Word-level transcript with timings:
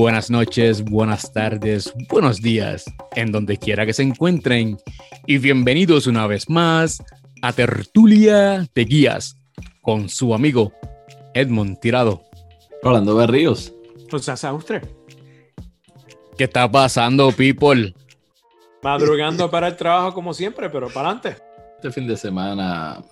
Buenas 0.00 0.30
noches, 0.30 0.84
buenas 0.84 1.32
tardes, 1.32 1.92
buenos 2.08 2.40
días, 2.40 2.84
en 3.16 3.32
donde 3.32 3.56
quiera 3.56 3.84
que 3.84 3.92
se 3.92 4.04
encuentren. 4.04 4.78
Y 5.26 5.38
bienvenidos 5.38 6.06
una 6.06 6.28
vez 6.28 6.48
más 6.48 7.02
a 7.42 7.52
Tertulia 7.52 8.64
de 8.72 8.84
Guías 8.84 9.36
con 9.82 10.08
su 10.08 10.34
amigo 10.34 10.72
Edmond 11.34 11.80
Tirado. 11.80 12.22
Rolando 12.80 13.16
Berríos. 13.16 13.74
José 14.08 14.36
Saustre. 14.36 14.82
¿Qué 16.36 16.44
está 16.44 16.70
pasando, 16.70 17.32
people? 17.32 17.92
Madrugando 18.84 19.50
para 19.50 19.66
el 19.66 19.74
trabajo 19.76 20.14
como 20.14 20.32
siempre, 20.32 20.70
pero 20.70 20.88
para 20.90 21.08
adelante. 21.08 21.42
Este 21.74 21.90
fin 21.90 22.06
de 22.06 22.16
semana 22.16 23.02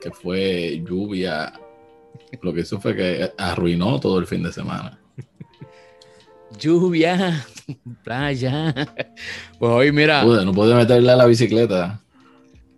que 0.00 0.10
fue 0.10 0.82
lluvia, 0.84 1.52
lo 2.42 2.52
que 2.52 2.62
hizo 2.62 2.80
fue 2.80 2.96
que 2.96 3.30
arruinó 3.38 4.00
todo 4.00 4.18
el 4.18 4.26
fin 4.26 4.42
de 4.42 4.52
semana. 4.52 4.98
Lluvia, 6.58 7.44
playa. 8.04 8.74
Pues 9.58 9.72
hoy, 9.72 9.92
mira. 9.92 10.24
no 10.24 10.52
pude 10.52 10.74
meterle 10.74 11.12
a 11.12 11.16
la 11.16 11.26
bicicleta. 11.26 12.00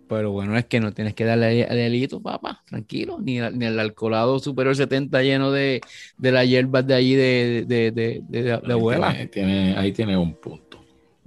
Pero 0.07 0.31
bueno, 0.31 0.57
es 0.57 0.65
que 0.65 0.79
no 0.79 0.93
tienes 0.93 1.13
que 1.13 1.25
darle 1.25 1.65
al 1.65 1.75
delito, 1.75 2.21
papá, 2.21 2.63
tranquilo. 2.65 3.19
Ni, 3.19 3.39
ni, 3.39 3.65
el 3.65 3.79
alcoholado 3.79 4.39
superior 4.39 4.75
70 4.75 5.21
lleno 5.21 5.51
de, 5.51 5.81
de 6.17 6.31
las 6.31 6.47
hierbas 6.47 6.87
de 6.87 6.93
allí 6.93 7.15
de, 7.15 7.65
de, 7.67 7.91
de, 7.91 8.23
de, 8.27 8.53
abuela. 8.71 9.13
Tiene, 9.29 9.75
ahí 9.77 9.91
tiene 9.91 10.15
un 10.17 10.33
punto. 10.35 10.79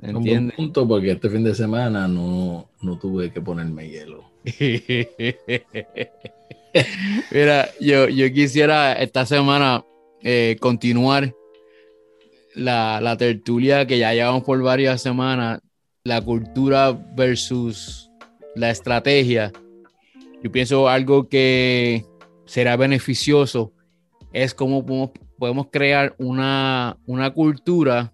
Un 0.03 0.51
punto 0.57 0.89
porque 0.89 1.11
este 1.11 1.29
fin 1.29 1.45
de 1.45 1.55
semana 1.55 2.09
no, 2.09 2.71
no 2.81 2.99
tuve 2.99 3.31
que 3.31 3.43
ponerme 3.43 3.87
hielo. 3.91 4.25
Mira, 7.31 7.69
yo, 7.81 8.09
yo 8.09 8.33
quisiera 8.33 8.95
esta 8.95 9.27
semana 9.27 9.85
eh, 10.23 10.57
continuar 10.59 11.35
la, 12.55 13.17
tertulia 13.19 13.87
que 13.87 13.99
ya 13.99 14.13
llevamos 14.13 14.45
por 14.45 14.63
varias 14.63 15.03
semanas, 15.03 15.61
la 16.05 16.21
cultura 16.21 16.93
versus 16.93 18.11
la 18.55 18.71
estrategia. 18.71 19.53
Yo 20.43 20.51
pienso 20.51 20.89
algo 20.89 21.29
que 21.29 22.05
será 22.47 22.77
beneficioso 22.77 23.73
es 24.33 24.55
cómo 24.55 24.85
podemos, 24.85 25.11
podemos 25.39 25.67
crear 25.71 26.15
una, 26.19 26.97
una 27.07 27.31
cultura 27.31 28.13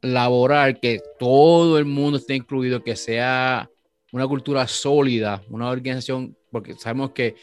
laboral 0.00 0.78
que 0.80 1.00
todo 1.18 1.78
el 1.78 1.84
mundo 1.84 2.18
esté 2.18 2.36
incluido, 2.36 2.82
que 2.82 2.96
sea 2.96 3.68
una 4.12 4.26
cultura 4.26 4.66
sólida, 4.66 5.42
una 5.50 5.68
organización, 5.68 6.36
porque 6.50 6.74
sabemos 6.74 7.10
que 7.10 7.34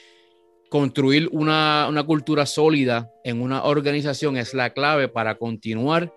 construir 0.69 1.29
una, 1.31 1.87
una, 1.89 2.03
cultura 2.03 2.45
sólida 2.45 3.11
en 3.23 3.41
una 3.41 3.63
organización 3.63 4.35
es 4.35 4.53
la 4.53 4.71
clave 4.71 5.07
para 5.07 5.35
continuar 5.35 6.11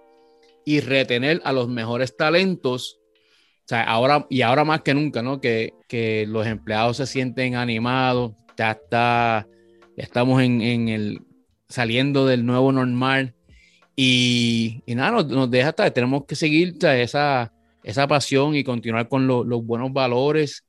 y 0.69 0.81
retener 0.81 1.41
a 1.45 1.53
los 1.55 1.67
mejores 1.67 2.15
talentos. 2.15 3.01
O 3.65 3.69
sea, 3.69 3.85
ahora 3.85 4.27
y 4.29 4.43
ahora 4.43 4.67
más 4.67 4.83
que 4.83 4.93
nunca, 4.93 5.23
¿no? 5.23 5.41
Que, 5.41 5.73
que 5.89 6.27
los 6.29 6.47
empleados 6.47 6.99
se 6.99 7.07
sienten 7.07 7.55
animados, 7.55 8.33
ya 8.55 8.73
está, 8.73 9.49
ya 9.97 10.05
estamos 10.05 10.43
en, 10.43 10.61
en 10.61 10.91
el 10.91 11.23
saliendo 11.71 12.27
del 12.27 12.45
nuevo 12.45 12.71
normal 12.71 13.35
y, 13.97 14.83
y 14.85 14.95
nada, 14.95 15.11
nos, 15.13 15.29
nos, 15.29 15.51
deja 15.51 15.71
estar, 15.71 15.91
tenemos 15.91 16.27
que 16.27 16.35
seguir 16.35 16.77
esa, 16.83 17.51
esa 17.83 18.07
pasión 18.07 18.55
y 18.55 18.63
continuar 18.63 19.09
con 19.09 19.27
lo, 19.27 19.45
los 19.45 19.65
buenos 19.65 19.91
valores. 19.95 20.67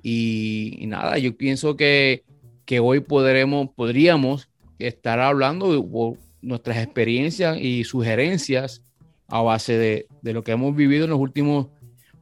Y, 0.00 0.76
y, 0.78 0.86
nada, 0.86 1.18
yo 1.18 1.36
pienso 1.36 1.76
que, 1.76 2.22
que 2.66 2.78
hoy 2.78 3.00
podremos, 3.00 3.70
podríamos 3.74 4.48
estar 4.78 5.18
hablando 5.18 5.72
de, 5.72 6.16
nuestras 6.40 6.76
experiencias 6.76 7.58
y 7.60 7.82
sugerencias 7.82 8.84
a 9.30 9.42
base 9.42 9.78
de, 9.78 10.06
de, 10.22 10.32
lo 10.32 10.42
que 10.42 10.52
hemos 10.52 10.74
vivido 10.74 11.04
en 11.04 11.10
los 11.10 11.20
últimos 11.20 11.68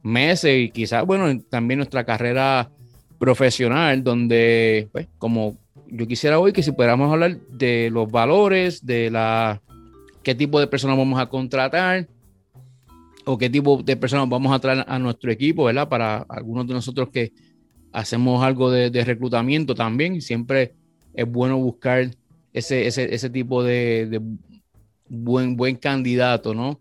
meses 0.03 0.57
y 0.57 0.69
quizás, 0.69 1.05
bueno, 1.05 1.41
también 1.49 1.79
nuestra 1.79 2.03
carrera 2.03 2.69
profesional, 3.17 4.03
donde, 4.03 4.89
pues, 4.91 5.07
como 5.17 5.57
yo 5.87 6.07
quisiera 6.07 6.39
hoy 6.39 6.53
que 6.53 6.63
si 6.63 6.71
pudiéramos 6.71 7.11
hablar 7.11 7.37
de 7.49 7.89
los 7.91 8.09
valores, 8.09 8.85
de 8.85 9.09
la 9.09 9.61
qué 10.23 10.35
tipo 10.35 10.59
de 10.59 10.67
personas 10.67 10.97
vamos 10.97 11.19
a 11.19 11.27
contratar 11.27 12.07
o 13.25 13.37
qué 13.37 13.49
tipo 13.49 13.81
de 13.83 13.97
personas 13.97 14.29
vamos 14.29 14.53
a 14.53 14.59
traer 14.59 14.85
a 14.87 14.99
nuestro 14.99 15.31
equipo, 15.31 15.65
¿verdad? 15.65 15.89
Para 15.89 16.25
algunos 16.29 16.67
de 16.67 16.73
nosotros 16.73 17.09
que 17.09 17.33
hacemos 17.91 18.43
algo 18.43 18.71
de, 18.71 19.03
reclutamiento 19.03 19.75
también, 19.75 20.21
siempre 20.21 20.73
es 21.13 21.29
bueno 21.29 21.57
buscar 21.57 22.11
ese, 22.53 22.87
ese, 22.87 23.13
ese 23.13 23.29
tipo 23.29 23.63
de, 23.63 24.07
de, 24.07 24.21
buen, 25.07 25.55
buen 25.55 25.75
candidato, 25.75 26.53
¿no? 26.53 26.79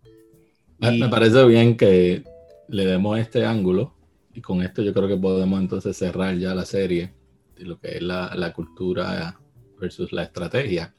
Y... 0.81 1.01
Me 1.01 1.09
parece 1.09 1.45
bien 1.45 1.77
que 1.77 2.25
le 2.69 2.87
demos 2.87 3.19
este 3.19 3.45
ángulo 3.45 3.95
y 4.35 4.41
con 4.41 4.63
esto 4.63 4.83
yo 4.83 4.93
creo 4.93 5.09
que 5.09 5.17
podemos 5.17 5.61
entonces 5.61 5.97
cerrar 5.97 6.37
ya 6.37 6.55
la 6.55 6.65
serie 6.65 7.13
de 7.57 7.65
lo 7.65 7.79
que 7.81 7.97
es 7.97 8.03
la, 8.03 8.35
la 8.37 8.53
cultura 8.53 9.39
versus 9.81 10.13
la 10.13 10.23
estrategia. 10.23 10.95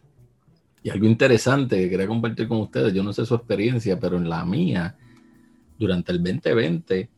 Y 0.84 0.90
algo 0.90 1.06
interesante 1.06 1.78
que 1.78 1.90
quería 1.90 2.08
compartir 2.08 2.48
con 2.48 2.60
ustedes, 2.60 2.94
yo 2.94 3.04
no 3.04 3.14
sé 3.14 3.26
su 3.26 3.36
experiencia, 3.36 4.00
pero 4.00 4.18
en 4.18 4.30
la 4.30 4.46
mía, 4.46 4.98
durante 5.78 6.12
el 6.12 6.24
2020, 6.24 7.10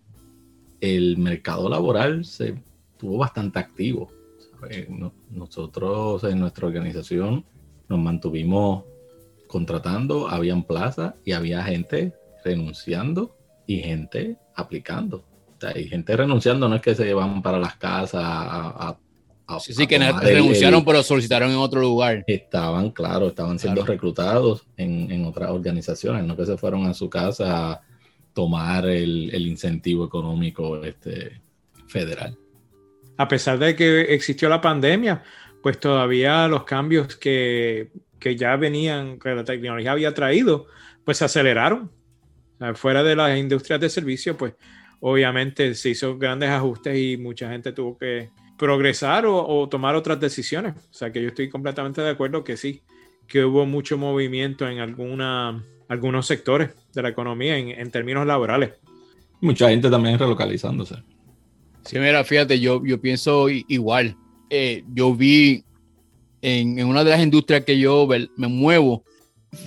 el 0.82 1.18
mercado 1.18 1.70
laboral 1.70 2.26
se 2.26 2.56
tuvo 2.98 3.18
bastante 3.18 3.60
activo. 3.60 4.12
Nosotros 5.32 6.24
en 6.24 6.40
nuestra 6.40 6.68
organización 6.68 7.46
nos 7.90 8.00
mantuvimos 8.00 8.84
contratando, 9.48 10.28
habían 10.28 10.64
plazas 10.64 11.16
y 11.26 11.32
había 11.32 11.64
gente 11.64 12.14
renunciando 12.44 13.38
y 13.66 13.78
gente 13.79 14.38
aplicando. 14.56 15.25
O 15.57 15.59
sea, 15.59 15.78
y 15.78 15.88
gente 15.88 16.16
renunciando 16.16 16.68
no 16.68 16.75
es 16.75 16.81
que 16.81 16.96
se 16.96 17.06
llevan 17.06 17.41
para 17.41 17.59
las 17.59 17.75
casas 17.75 18.24
a, 18.24 18.90
a 18.90 18.97
a, 19.47 19.59
sí, 19.59 19.74
sí, 19.74 19.88
que 19.88 20.00
renunciaron, 20.00 20.79
el, 20.79 20.85
pero 20.85 21.03
solicitaron 21.03 21.52
en 21.52 21.57
otro 21.57 21.81
lugar. 21.81 22.24
Estaban, 22.28 22.91
claro, 22.91 23.28
estaban 23.28 23.59
siendo 23.59 23.81
claro. 23.81 23.94
reclutados 23.94 24.66
en, 24.78 25.12
en, 25.12 25.25
otras 25.25 25.50
organizaciones, 25.50 26.24
no 26.24 26.38
que 26.38 26.46
se 26.46 26.57
fueron 26.57 26.85
a 26.85 26.94
su 26.94 27.09
casa 27.09 27.72
a 27.72 27.81
tomar 28.34 28.85
el, 28.85 29.29
el 29.34 29.47
incentivo 29.47 30.06
económico 30.06 30.84
este, 30.84 31.41
federal. 31.88 32.38
A 33.18 33.28
pesar 33.28 33.59
de 33.59 33.75
que 33.75 34.02
existió 34.13 34.47
la 34.50 34.62
pandemia, 34.62 35.23
pues 35.62 35.79
todavía 35.79 36.47
los 36.47 36.63
cambios 36.63 37.16
que, 37.18 37.91
que 38.19 38.35
ya 38.35 38.56
venían, 38.56 39.19
que 39.19 39.35
la 39.35 39.44
tecnología 39.44 39.91
había 39.91 40.13
traído, 40.13 40.68
pues 41.03 41.18
se 41.18 41.25
aceleraron. 41.25 41.91
Fuera 42.76 43.04
de 43.04 43.16
las 43.16 43.38
industrias 43.38 43.80
de 43.80 43.90
servicio, 43.90 44.38
pues 44.38 44.54
obviamente 45.00 45.74
se 45.76 45.90
hizo 45.90 46.18
grandes 46.18 46.50
ajustes 46.50 46.98
y 46.98 47.18
mucha 47.18 47.50
gente 47.50 47.72
tuvo 47.72 47.98
que 47.98 48.30
progresar 48.58 49.26
o, 49.26 49.44
o, 49.44 49.68
tomar 49.68 49.96
otras 49.96 50.20
decisiones. 50.20 50.76
O 50.76 50.94
sea 50.94 51.12
que 51.12 51.22
yo 51.22 51.30
estoy 51.30 51.50
completamente 51.50 52.02
de 52.02 52.10
acuerdo 52.10 52.44
que 52.44 52.58
sí, 52.58 52.84
que 53.28 53.44
hubo 53.44 53.66
mucho 53.66 53.98
movimiento 53.98 54.68
en 54.68 54.80
alguna, 54.80 55.64
algunos 55.88 56.28
sectores 56.28 56.70
de 56.94 57.02
la 57.02 57.10
economía 57.10 57.58
en, 57.58 57.70
en 57.70 57.90
términos 57.90 58.28
laborales. 58.28 58.74
Mucha 59.40 59.70
gente 59.70 59.90
también 59.90 60.20
relocalizándose. 60.20 60.96
Sí, 61.84 61.98
mira, 61.98 62.24
fíjate, 62.24 62.60
yo, 62.60 62.86
yo 62.86 63.02
pienso 63.02 63.50
igual. 63.50 64.16
Eh, 64.50 64.84
yo 64.94 65.16
vi 65.16 65.64
en, 66.42 66.78
en, 66.78 66.88
una 66.88 67.04
de 67.04 67.12
las 67.12 67.22
industrias 67.22 67.66
que 67.66 67.80
yo 67.80 68.08
me 68.38 68.48
muevo, 68.48 69.04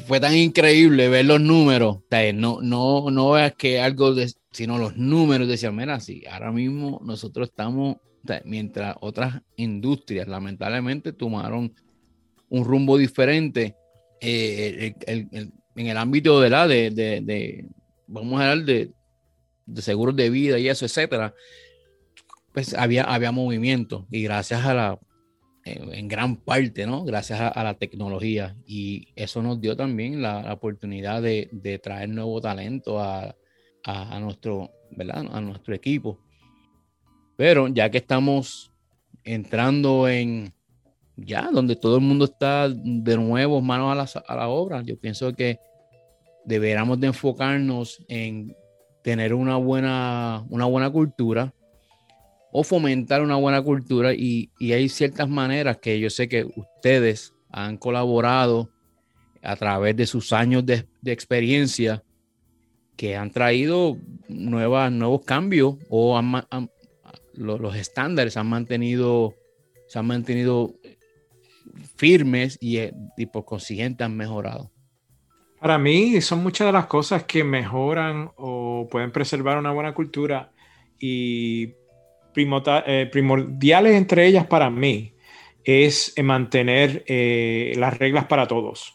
fue 0.06 0.20
tan 0.20 0.36
increíble 0.36 1.08
ver 1.08 1.26
los 1.26 1.40
números. 1.40 1.98
No, 2.34 2.60
no, 2.62 3.10
no 3.10 3.34
que 3.56 3.80
algo, 3.80 4.14
de, 4.14 4.32
sino 4.50 4.78
los 4.78 4.96
números 4.96 5.48
decían, 5.48 5.76
mira, 5.76 6.00
sí, 6.00 6.24
ahora 6.30 6.52
mismo 6.52 7.00
nosotros 7.04 7.48
estamos 7.48 7.96
mientras 8.44 8.96
otras 9.00 9.42
industrias 9.56 10.26
lamentablemente 10.26 11.12
tomaron 11.12 11.74
un 12.48 12.64
rumbo 12.64 12.96
diferente 12.96 13.76
eh, 14.20 14.94
en 15.06 15.86
el 15.86 15.96
ámbito 15.98 16.40
de 16.40 16.50
la 16.50 16.66
de, 16.66 16.90
de, 16.90 17.20
de 17.20 17.66
vamos 18.06 18.40
a 18.40 18.50
hablar 18.50 18.64
de, 18.64 18.92
de, 19.66 19.82
seguros 19.82 20.16
de 20.16 20.30
vida 20.30 20.58
y 20.58 20.68
eso, 20.68 20.86
etcétera, 20.86 21.34
pues 22.52 22.72
había, 22.74 23.04
había 23.04 23.32
movimiento 23.32 24.06
y 24.10 24.22
gracias 24.22 24.64
a 24.64 24.72
la, 24.72 24.98
en, 25.64 26.08
gran 26.08 26.36
parte, 26.36 26.86
¿no? 26.86 27.04
Gracias 27.04 27.40
a, 27.40 27.64
la 27.64 27.74
tecnología 27.74 28.56
y 28.66 29.08
eso 29.16 29.42
nos 29.42 29.60
dio 29.60 29.76
también 29.76 30.20
la, 30.20 30.52
oportunidad 30.52 31.22
de, 31.22 31.80
traer 31.82 32.10
nuevo 32.10 32.40
talento 32.40 33.00
a, 33.00 33.34
a, 33.84 34.16
a, 34.16 34.20
nuestro, 34.20 34.70
¿verdad? 34.90 35.26
A 35.32 35.40
nuestro 35.40 35.74
equipo. 35.74 36.20
Pero 37.36 37.68
ya 37.68 37.90
que 37.90 37.98
estamos 37.98 38.72
entrando 39.24 40.08
en 40.08 40.52
ya 41.16 41.48
donde 41.50 41.76
todo 41.76 41.96
el 41.96 42.02
mundo 42.02 42.24
está 42.24 42.68
de 42.68 43.16
nuevo 43.16 43.60
manos 43.60 43.92
a 43.92 43.94
la, 43.94 44.24
a 44.26 44.36
la 44.36 44.48
obra, 44.48 44.82
yo 44.82 44.98
pienso 44.98 45.32
que 45.32 45.58
deberíamos 46.44 47.00
de 47.00 47.08
enfocarnos 47.08 48.04
en 48.08 48.54
tener 49.02 49.34
una 49.34 49.56
buena, 49.56 50.44
una 50.50 50.66
buena 50.66 50.90
cultura 50.90 51.54
o 52.56 52.62
fomentar 52.62 53.20
una 53.20 53.34
buena 53.34 53.60
cultura 53.60 54.14
y, 54.14 54.48
y, 54.60 54.74
hay 54.74 54.88
ciertas 54.88 55.28
maneras 55.28 55.78
que 55.78 55.98
yo 55.98 56.08
sé 56.08 56.28
que 56.28 56.46
ustedes 56.54 57.34
han 57.50 57.76
colaborado 57.76 58.70
a 59.42 59.56
través 59.56 59.96
de 59.96 60.06
sus 60.06 60.32
años 60.32 60.64
de, 60.64 60.86
experiencia 61.04 62.04
que 62.96 63.16
han 63.16 63.32
traído 63.32 63.98
nuevas, 64.28 64.92
nuevos 64.92 65.24
cambios 65.24 65.78
o 65.88 66.20
los, 67.32 67.74
estándares 67.74 68.36
han 68.36 68.46
mantenido, 68.46 69.34
se 69.88 69.98
han 69.98 70.06
mantenido 70.06 70.74
firmes 71.96 72.56
y, 72.60 72.78
y 73.16 73.26
por 73.26 73.44
consiguiente 73.44 74.04
han 74.04 74.16
mejorado. 74.16 74.70
Para 75.58 75.76
mí 75.76 76.20
son 76.20 76.44
muchas 76.44 76.68
de 76.68 76.72
las 76.72 76.86
cosas 76.86 77.24
que 77.24 77.42
mejoran 77.42 78.30
o 78.36 78.86
pueden 78.88 79.10
preservar 79.10 79.58
una 79.58 79.72
buena 79.72 79.92
cultura 79.92 80.52
y 81.00 81.74
eh, 82.34 83.08
primordiales 83.10 83.94
entre 83.94 84.26
ellas 84.26 84.46
para 84.46 84.70
mí 84.70 85.14
es 85.64 86.14
mantener 86.22 87.04
eh, 87.06 87.72
las 87.76 87.98
reglas 87.98 88.26
para 88.26 88.46
todos. 88.46 88.94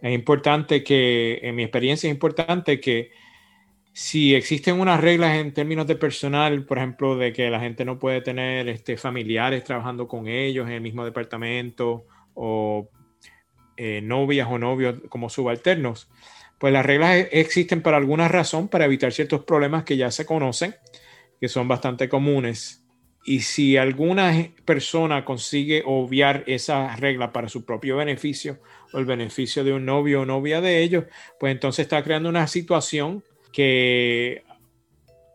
Es 0.00 0.14
importante 0.14 0.84
que, 0.84 1.40
en 1.42 1.56
mi 1.56 1.62
experiencia 1.62 2.08
es 2.08 2.14
importante 2.14 2.80
que 2.80 3.10
si 3.92 4.34
existen 4.34 4.78
unas 4.78 5.00
reglas 5.00 5.38
en 5.38 5.54
términos 5.54 5.86
de 5.86 5.96
personal, 5.96 6.64
por 6.66 6.78
ejemplo, 6.78 7.16
de 7.16 7.32
que 7.32 7.48
la 7.50 7.60
gente 7.60 7.84
no 7.84 7.98
puede 7.98 8.20
tener 8.20 8.68
este, 8.68 8.98
familiares 8.98 9.64
trabajando 9.64 10.06
con 10.06 10.28
ellos 10.28 10.66
en 10.66 10.74
el 10.74 10.80
mismo 10.82 11.04
departamento 11.04 12.04
o 12.34 12.90
eh, 13.78 14.00
novias 14.02 14.48
o 14.50 14.58
novios 14.58 15.00
como 15.08 15.30
subalternos, 15.30 16.10
pues 16.58 16.72
las 16.72 16.84
reglas 16.84 17.16
e-, 17.16 17.28
existen 17.32 17.80
por 17.80 17.94
alguna 17.94 18.28
razón 18.28 18.68
para 18.68 18.84
evitar 18.84 19.12
ciertos 19.12 19.44
problemas 19.44 19.84
que 19.84 19.96
ya 19.96 20.10
se 20.10 20.26
conocen, 20.26 20.74
que 21.40 21.48
son 21.48 21.68
bastante 21.68 22.08
comunes. 22.08 22.82
Y 23.24 23.40
si 23.40 23.76
alguna 23.76 24.52
persona 24.64 25.24
consigue 25.24 25.82
obviar 25.84 26.44
esa 26.46 26.94
regla 26.96 27.32
para 27.32 27.48
su 27.48 27.64
propio 27.64 27.96
beneficio 27.96 28.60
o 28.92 28.98
el 28.98 29.04
beneficio 29.04 29.64
de 29.64 29.72
un 29.72 29.84
novio 29.84 30.22
o 30.22 30.26
novia 30.26 30.60
de 30.60 30.82
ellos, 30.82 31.04
pues 31.40 31.52
entonces 31.52 31.84
está 31.84 32.04
creando 32.04 32.28
una 32.28 32.46
situación 32.46 33.24
que 33.52 34.44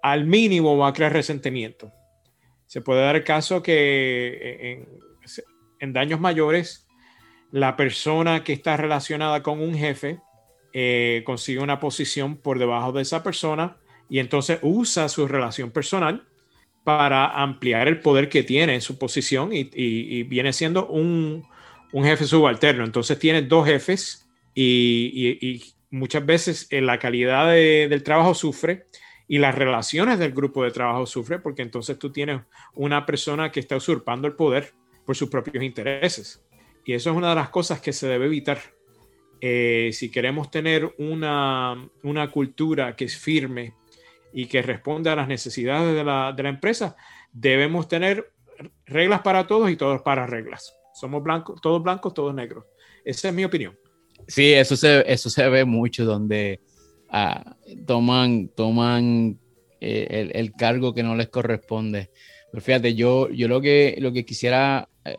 al 0.01 0.25
mínimo 0.25 0.77
va 0.77 0.89
a 0.89 0.93
crear 0.93 1.11
resentimiento. 1.11 1.91
Se 2.65 2.79
puede 2.79 3.01
dar 3.01 3.23
caso 3.25 3.61
que 3.61 4.71
en, 4.71 4.87
en 5.79 5.93
daños 5.93 6.21
mayores 6.21 6.87
la 7.51 7.75
persona 7.75 8.43
que 8.45 8.53
está 8.53 8.77
relacionada 8.77 9.43
con 9.43 9.61
un 9.61 9.75
jefe 9.75 10.21
eh, 10.73 11.21
consigue 11.25 11.59
una 11.59 11.79
posición 11.79 12.37
por 12.37 12.57
debajo 12.57 12.93
de 12.93 13.01
esa 13.01 13.23
persona 13.23 13.77
y 14.11 14.19
entonces 14.19 14.59
usa 14.61 15.07
su 15.07 15.25
relación 15.25 15.71
personal 15.71 16.27
para 16.83 17.27
ampliar 17.41 17.87
el 17.87 18.01
poder 18.01 18.27
que 18.27 18.43
tiene 18.43 18.75
en 18.75 18.81
su 18.81 18.99
posición 18.99 19.51
y, 19.53 20.23
viene 20.23 20.51
siendo 20.51 20.87
un, 20.87 21.45
jefe 21.93 22.25
subalterno. 22.25 22.83
Entonces 22.83 23.17
tiene 23.17 23.41
dos 23.41 23.65
jefes 23.65 24.29
y, 24.53 25.63
muchas 25.91 26.25
veces 26.25 26.67
eh, 26.71 26.81
la 26.81 26.99
calidad 26.99 27.51
del 27.53 28.03
trabajo 28.03 28.33
sufre 28.33 28.85
y 29.29 29.37
las 29.37 29.55
relaciones 29.55 30.19
del 30.19 30.33
grupo 30.33 30.65
de 30.65 30.71
trabajo 30.71 31.05
sufre 31.05 31.39
porque 31.39 31.61
entonces 31.61 31.97
tú 31.97 32.11
tienes 32.11 32.41
una 32.73 33.05
persona 33.05 33.49
que 33.49 33.61
está 33.61 33.77
usurpando 33.77 34.27
el 34.27 34.33
poder 34.33 34.73
por 35.05 35.15
sus 35.15 35.29
propios 35.29 35.63
intereses. 35.63 36.43
Y 36.83 36.91
eso 36.91 37.11
es 37.11 37.15
una 37.15 37.29
de 37.29 37.35
las 37.35 37.49
cosas 37.49 37.79
que 37.79 37.93
se 37.93 38.09
debe 38.09 38.25
evitar. 38.25 38.59
Eh, 39.39 39.91
si 39.93 40.11
queremos 40.11 40.51
tener 40.51 40.93
una, 40.97 41.89
cultura 42.33 42.93
que 42.97 43.05
es 43.05 43.17
firme 43.17 43.73
y 44.33 44.45
que 44.45 44.61
responde 44.61 45.09
a 45.09 45.15
las 45.15 45.27
necesidades 45.27 45.95
de 45.95 46.03
la, 46.03 46.49
empresa, 46.49 46.95
debemos 47.31 47.87
tener 47.87 48.31
reglas 48.85 49.21
para 49.21 49.47
todos 49.47 49.69
y 49.69 49.75
todos 49.75 50.01
para 50.01 50.27
reglas. 50.27 50.73
Somos 50.93 51.23
blancos, 51.23 51.61
todos 51.61 51.81
blancos, 51.81 52.13
todos 52.13 52.33
negros. 52.33 52.65
Esa 53.03 53.29
es 53.29 53.33
mi 53.33 53.43
opinión. 53.43 53.77
Sí, 54.27 54.53
eso 54.53 54.75
se, 54.75 55.03
eso 55.11 55.29
se 55.29 55.47
ve 55.49 55.65
mucho 55.65 56.05
donde 56.05 56.61
ah, 57.09 57.55
toman, 57.85 58.49
toman 58.49 59.39
eh, 59.79 60.31
el, 60.33 60.51
cargo 60.53 60.93
que 60.93 61.03
no 61.03 61.15
les 61.15 61.29
corresponde. 61.29 62.11
Pero 62.51 62.61
fíjate, 62.61 62.93
yo, 62.93 63.29
yo 63.29 63.47
lo, 63.47 63.61
que, 63.61 63.95
lo 63.99 64.11
que 64.11 64.25
quisiera 64.25 64.87
eh, 65.05 65.17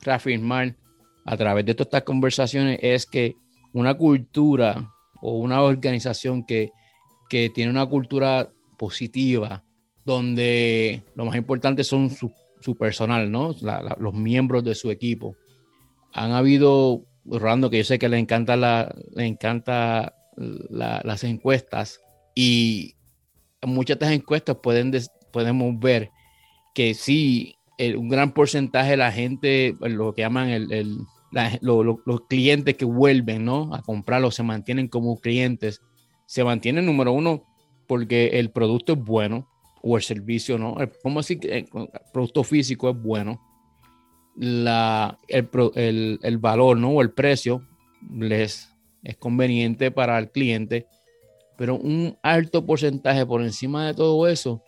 reafirmar 0.00 0.76
a 1.24 1.36
través 1.36 1.66
de 1.66 1.74
todas 1.74 1.88
estas 1.88 2.04
conversaciones 2.04 2.78
es 2.82 3.04
que 3.04 3.36
una 3.72 3.94
cultura 3.94 4.90
o 5.20 5.38
una 5.38 5.62
organización 5.62 6.46
que, 6.46 6.72
tiene 7.28 7.70
una 7.70 7.86
cultura 7.86 8.50
positiva, 8.76 9.64
donde 10.04 11.02
lo 11.14 11.26
más 11.26 11.36
importante 11.36 11.84
son 11.84 12.10
su, 12.10 12.32
personal, 12.78 13.30
¿no? 13.30 13.54
los 13.98 14.14
miembros 14.14 14.64
de 14.64 14.74
su 14.74 14.90
equipo. 14.90 15.36
Han 16.12 16.32
habido, 16.32 17.04
Rolando, 17.24 17.70
que 17.70 17.78
yo 17.78 17.84
sé 17.84 17.98
que 17.98 18.08
le 18.08 18.18
encanta, 18.18 18.56
la, 18.56 18.94
le 19.14 19.26
encanta 19.26 20.14
las 20.36 21.24
encuestas 21.24 22.00
y 22.34 22.94
muchas 23.62 23.98
de 23.98 24.06
estas 24.06 24.16
encuestas 24.16 24.56
pueden 24.62 24.92
podemos 25.32 25.78
ver 25.78 26.10
que 26.74 26.94
sí 26.94 27.58
un 27.96 28.08
gran 28.08 28.32
porcentaje 28.32 28.92
de 28.92 28.96
la 28.96 29.12
gente, 29.12 29.74
pues, 29.78 29.92
lo 29.92 30.14
que 30.14 30.22
llaman 30.22 30.48
el, 30.48 30.98
los 31.60 32.20
clientes 32.28 32.76
que 32.76 32.84
vuelven 32.84 33.44
¿no? 33.44 33.74
a 33.74 33.82
comprarlo, 33.82 34.30
se 34.30 34.42
mantienen 34.42 34.88
como 34.88 35.20
clientes, 35.20 35.80
se 36.28 36.44
mantienen 36.44 36.84
número 36.84 37.12
uno 37.12 37.42
porque 37.86 38.38
el 38.38 38.50
producto 38.50 38.92
es 38.92 38.98
bueno 38.98 39.48
o 39.80 39.96
el 39.96 40.02
servicio, 40.02 40.58
¿no? 40.58 40.76
Como 41.02 41.20
así 41.20 41.40
que 41.40 41.56
el 41.56 41.68
producto 42.12 42.44
físico 42.44 42.90
es 42.90 42.96
bueno, 43.00 43.40
la, 44.36 45.18
el, 45.26 46.20
el, 46.22 46.36
valor, 46.36 46.76
¿no? 46.76 46.90
O 46.90 47.00
el 47.00 47.12
precio 47.12 47.66
les 48.12 48.68
es 49.02 49.16
conveniente 49.16 49.90
para 49.90 50.18
el 50.18 50.30
cliente, 50.30 50.86
pero 51.56 51.76
un 51.76 52.18
alto 52.22 52.66
porcentaje 52.66 53.24
por 53.24 53.40
encima 53.40 53.86
de 53.86 53.94
todo 53.94 54.28
eso 54.28 54.62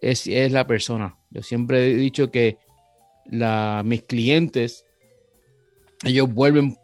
es, 0.00 0.28
es 0.28 0.52
la 0.52 0.68
persona. 0.68 1.18
Yo 1.30 1.42
siempre 1.42 1.90
he 1.90 1.94
dicho 1.96 2.30
que 2.30 2.58
la, 3.26 3.82
mis 3.84 4.04
clientes, 4.04 4.86
ellos 6.04 6.32
vuelven 6.32 6.76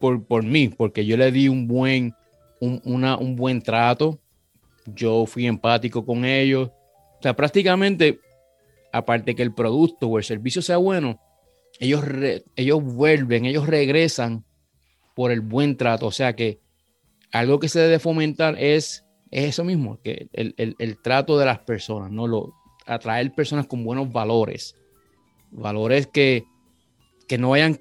por, 0.00 0.26
por 0.26 0.42
mí, 0.42 0.68
porque 0.70 1.04
yo 1.04 1.18
le 1.18 1.30
di 1.30 1.48
un 1.48 1.68
buen, 1.68 2.14
un, 2.64 2.80
una, 2.84 3.16
un 3.16 3.36
buen 3.36 3.62
trato, 3.62 4.20
yo 4.86 5.26
fui 5.26 5.46
empático 5.46 6.04
con 6.04 6.24
ellos. 6.24 6.68
O 6.68 7.22
sea, 7.22 7.34
prácticamente, 7.34 8.20
aparte 8.92 9.34
que 9.34 9.42
el 9.42 9.54
producto 9.54 10.08
o 10.08 10.18
el 10.18 10.24
servicio 10.24 10.62
sea 10.62 10.78
bueno, 10.78 11.20
ellos, 11.78 12.04
ellos 12.56 12.82
vuelven, 12.82 13.44
ellos 13.44 13.66
regresan 13.66 14.44
por 15.14 15.30
el 15.30 15.40
buen 15.40 15.76
trato. 15.76 16.06
O 16.06 16.12
sea 16.12 16.34
que 16.34 16.60
algo 17.32 17.58
que 17.58 17.68
se 17.68 17.80
debe 17.80 17.98
fomentar 17.98 18.56
es, 18.58 19.04
es 19.30 19.44
eso 19.50 19.64
mismo, 19.64 20.00
que 20.02 20.28
el, 20.32 20.54
el, 20.56 20.76
el, 20.78 21.02
trato 21.02 21.38
de 21.38 21.46
las 21.46 21.58
personas, 21.60 22.10
no 22.10 22.26
lo, 22.26 22.54
atraer 22.86 23.34
personas 23.34 23.66
con 23.66 23.84
buenos 23.84 24.12
valores, 24.12 24.76
valores 25.50 26.06
que, 26.06 26.44
que 27.26 27.38
no 27.38 27.50
vayan, 27.50 27.80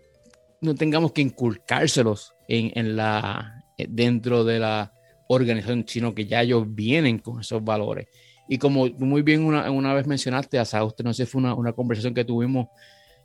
no 0.61 0.75
tengamos 0.75 1.11
que 1.11 1.21
inculcárselos 1.21 2.33
en, 2.47 2.71
en 2.75 2.95
la, 2.95 3.62
dentro 3.89 4.43
de 4.43 4.59
la 4.59 4.93
organización, 5.27 5.85
sino 5.87 6.13
que 6.13 6.25
ya 6.25 6.41
ellos 6.41 6.65
vienen 6.67 7.19
con 7.19 7.41
esos 7.41 7.63
valores. 7.63 8.07
Y 8.47 8.57
como 8.57 8.87
muy 8.99 9.21
bien 9.21 9.43
una, 9.43 9.69
una 9.71 9.93
vez 9.93 10.05
mencionaste, 10.05 10.59
a 10.59 10.83
usted 10.83 11.03
no 11.03 11.13
sé, 11.13 11.25
fue 11.25 11.41
una, 11.41 11.53
una, 11.53 11.73
conversación 11.73 12.13
que 12.13 12.25
tuvimos 12.25 12.67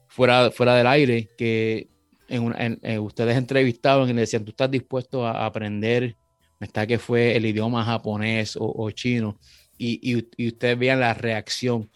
fuera, 0.07 0.51
fuera 0.51 0.75
del 0.75 0.87
aire, 0.87 1.29
que 1.37 1.89
en, 2.29 2.79
en, 2.83 2.99
ustedes 3.01 3.37
entrevistaban 3.37 4.09
y 4.09 4.13
le 4.13 4.21
decían, 4.21 4.45
tú 4.45 4.51
estás 4.51 4.71
dispuesto 4.71 5.27
a 5.27 5.45
aprender, 5.45 6.17
está 6.61 6.87
que 6.87 6.99
fue 6.99 7.37
el 7.37 7.47
idioma 7.47 7.85
japonés 7.85 8.57
o, 8.59 8.91
chino, 8.93 9.39
y, 9.77 10.01
y, 10.37 10.49
ustedes 10.49 10.79
vean 10.79 11.01
la 11.01 11.15
reacción. 11.15 11.91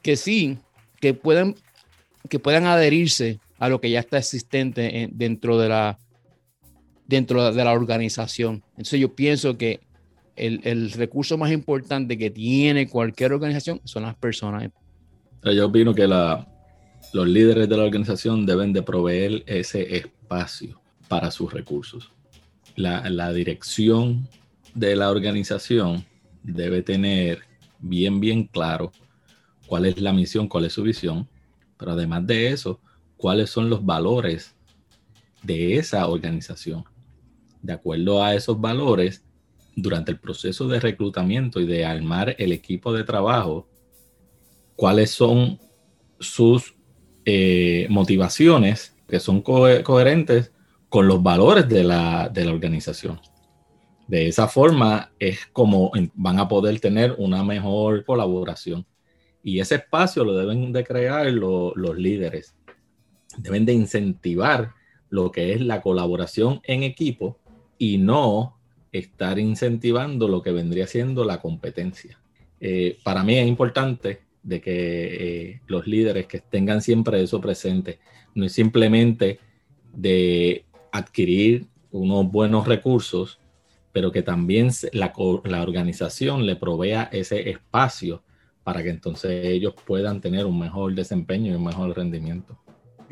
que 0.00 0.16
sí, 0.16 0.58
que 1.00 1.14
puedan, 1.14 1.54
que 2.28 2.38
puedan 2.38 2.66
adherirse 2.66 3.40
a 3.58 3.68
lo 3.68 3.80
que 3.80 3.90
ya 3.90 4.00
está 4.00 4.18
existente 4.18 5.08
dentro, 5.12 5.58
de 5.58 5.68
la, 5.68 5.98
dentro 7.12 7.52
de 7.52 7.62
la 7.62 7.72
organización. 7.72 8.62
Entonces 8.70 8.98
yo 8.98 9.14
pienso 9.14 9.58
que 9.58 9.80
el, 10.34 10.90
recurso 10.92 11.36
más 11.36 11.52
importante 11.52 12.16
que 12.16 12.30
tiene 12.30 12.88
cualquier 12.88 13.34
organización 13.34 13.82
son 13.84 14.04
las 14.04 14.14
personas. 14.14 14.70
Yo 15.44 15.66
opino 15.66 15.94
que 15.94 16.06
los 16.06 17.28
líderes 17.28 17.68
de 17.68 17.76
la 17.76 17.84
organización 17.84 18.46
deben 18.46 18.72
de 18.72 18.82
proveer 18.82 19.42
ese 19.46 19.94
espacio 19.94 20.80
para 21.06 21.30
sus 21.30 21.52
recursos. 21.52 22.10
La, 22.76 23.10
la 23.10 23.30
dirección 23.34 24.26
de 24.74 24.96
la 24.96 25.10
organización 25.10 26.06
debe 26.42 26.80
tener 26.80 27.40
bien, 27.78 28.20
bien 28.20 28.44
claro 28.44 28.90
cuál 29.66 29.84
es 29.84 30.00
la 30.00 30.14
misión, 30.14 30.48
cuál 30.48 30.64
es 30.64 30.72
su 30.72 30.82
visión, 30.82 31.28
pero 31.76 31.92
además 31.92 32.26
de 32.26 32.48
eso, 32.48 32.80
cuáles 33.18 33.50
son 33.50 33.68
los 33.68 33.84
valores 33.84 34.54
de 35.42 35.76
esa 35.76 36.06
organización. 36.06 36.84
De 37.62 37.72
acuerdo 37.72 38.22
a 38.22 38.34
esos 38.34 38.60
valores, 38.60 39.24
durante 39.74 40.12
el 40.12 40.18
proceso 40.18 40.68
de 40.68 40.80
reclutamiento 40.80 41.60
y 41.60 41.66
de 41.66 41.84
armar 41.84 42.34
el 42.38 42.52
equipo 42.52 42.92
de 42.92 43.04
trabajo, 43.04 43.68
cuáles 44.76 45.10
son 45.10 45.58
sus 46.18 46.74
eh, 47.24 47.86
motivaciones 47.88 48.96
que 49.08 49.20
son 49.20 49.42
coherentes 49.42 50.52
con 50.88 51.06
los 51.06 51.22
valores 51.22 51.68
de 51.68 51.84
la, 51.84 52.28
de 52.28 52.44
la 52.44 52.52
organización. 52.52 53.20
De 54.08 54.28
esa 54.28 54.48
forma 54.48 55.12
es 55.18 55.46
como 55.52 55.90
van 56.14 56.38
a 56.38 56.48
poder 56.48 56.80
tener 56.80 57.14
una 57.18 57.44
mejor 57.44 58.04
colaboración. 58.04 58.86
Y 59.42 59.60
ese 59.60 59.76
espacio 59.76 60.24
lo 60.24 60.34
deben 60.34 60.72
de 60.72 60.84
crear 60.84 61.26
los 61.32 61.96
líderes. 61.96 62.54
Deben 63.38 63.64
de 63.64 63.72
incentivar 63.72 64.72
lo 65.08 65.30
que 65.30 65.52
es 65.52 65.60
la 65.60 65.82
colaboración 65.82 66.60
en 66.64 66.82
equipo 66.82 67.38
y 67.82 67.98
no 67.98 68.60
estar 68.92 69.40
incentivando 69.40 70.28
lo 70.28 70.40
que 70.40 70.52
vendría 70.52 70.86
siendo 70.86 71.24
la 71.24 71.40
competencia. 71.40 72.16
Eh, 72.60 72.96
para 73.02 73.24
mí 73.24 73.36
es 73.36 73.48
importante 73.48 74.20
de 74.40 74.60
que 74.60 74.70
eh, 75.50 75.60
los 75.66 75.88
líderes 75.88 76.28
que 76.28 76.38
tengan 76.38 76.80
siempre 76.80 77.20
eso 77.20 77.40
presente. 77.40 77.98
No 78.36 78.44
es 78.44 78.52
simplemente 78.52 79.40
de 79.92 80.64
adquirir 80.92 81.66
unos 81.90 82.30
buenos 82.30 82.68
recursos, 82.68 83.40
pero 83.90 84.12
que 84.12 84.22
también 84.22 84.70
la, 84.92 85.12
la 85.42 85.62
organización 85.64 86.46
le 86.46 86.54
provea 86.54 87.08
ese 87.10 87.50
espacio 87.50 88.22
para 88.62 88.84
que 88.84 88.90
entonces 88.90 89.44
ellos 89.44 89.74
puedan 89.84 90.20
tener 90.20 90.46
un 90.46 90.56
mejor 90.56 90.94
desempeño 90.94 91.50
y 91.50 91.56
un 91.56 91.64
mejor 91.64 91.96
rendimiento. 91.96 92.61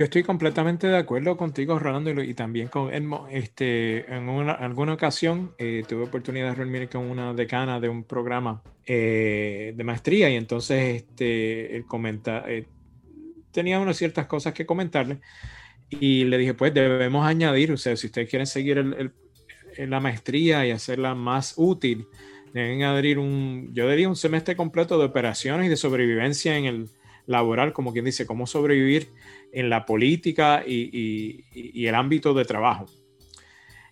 Yo 0.00 0.04
estoy 0.04 0.22
completamente 0.22 0.86
de 0.86 0.96
acuerdo 0.96 1.36
contigo, 1.36 1.78
Rolando, 1.78 2.22
y 2.22 2.32
también 2.32 2.68
con 2.68 2.90
Edmo. 2.90 3.28
Este, 3.30 4.10
en 4.10 4.30
una, 4.30 4.52
alguna 4.52 4.94
ocasión 4.94 5.52
eh, 5.58 5.84
tuve 5.86 6.04
oportunidad 6.04 6.48
de 6.48 6.54
reunirme 6.54 6.88
con 6.88 7.02
una 7.04 7.34
decana 7.34 7.78
de 7.80 7.90
un 7.90 8.04
programa 8.04 8.62
eh, 8.86 9.74
de 9.76 9.84
maestría 9.84 10.30
y 10.30 10.36
entonces 10.36 11.02
este, 11.02 11.76
él 11.76 11.84
comenta, 11.84 12.44
eh, 12.48 12.64
tenía 13.52 13.78
unas 13.78 13.98
ciertas 13.98 14.24
cosas 14.24 14.54
que 14.54 14.64
comentarle 14.64 15.20
y 15.90 16.24
le 16.24 16.38
dije, 16.38 16.54
pues 16.54 16.72
debemos 16.72 17.26
añadir, 17.26 17.70
o 17.70 17.76
sea, 17.76 17.94
si 17.94 18.06
ustedes 18.06 18.30
quieren 18.30 18.46
seguir 18.46 18.78
el, 18.78 19.12
la 19.76 20.00
maestría 20.00 20.66
y 20.66 20.70
hacerla 20.70 21.14
más 21.14 21.52
útil, 21.58 22.06
deben 22.54 22.82
añadir 22.82 23.18
un, 23.18 23.68
yo 23.74 23.86
diría 23.86 24.08
un 24.08 24.16
semestre 24.16 24.56
completo 24.56 24.98
de 24.98 25.04
operaciones 25.04 25.66
y 25.66 25.68
de 25.68 25.76
sobrevivencia 25.76 26.56
en 26.56 26.64
el 26.64 26.88
laboral, 27.26 27.74
como 27.74 27.92
quien 27.92 28.06
dice, 28.06 28.26
cómo 28.26 28.46
sobrevivir 28.46 29.08
en 29.52 29.70
la 29.70 29.84
política 29.84 30.62
y, 30.66 31.44
el 31.86 31.94
ámbito 31.94 32.34
de 32.34 32.44
trabajo. 32.44 32.86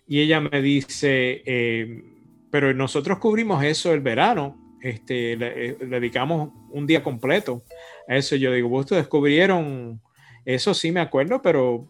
Y 0.07 0.21
ella 0.21 0.39
me 0.39 0.61
dice, 0.61 1.43
eh, 1.45 2.03
pero 2.49 2.73
nosotros 2.73 3.19
cubrimos 3.19 3.63
eso 3.63 3.93
el 3.93 3.99
verano, 3.99 4.77
este, 4.81 5.35
le, 5.35 5.73
dedicamos 5.75 6.51
un 6.69 6.87
día 6.87 7.03
completo 7.03 7.63
a 8.07 8.15
eso. 8.15 8.35
Yo 8.35 8.51
digo, 8.51 8.69
ustedes 8.69 9.03
descubrieron, 9.03 10.01
eso 10.45 10.73
sí 10.73 10.91
me 10.91 11.01
acuerdo, 11.01 11.41
pero 11.41 11.87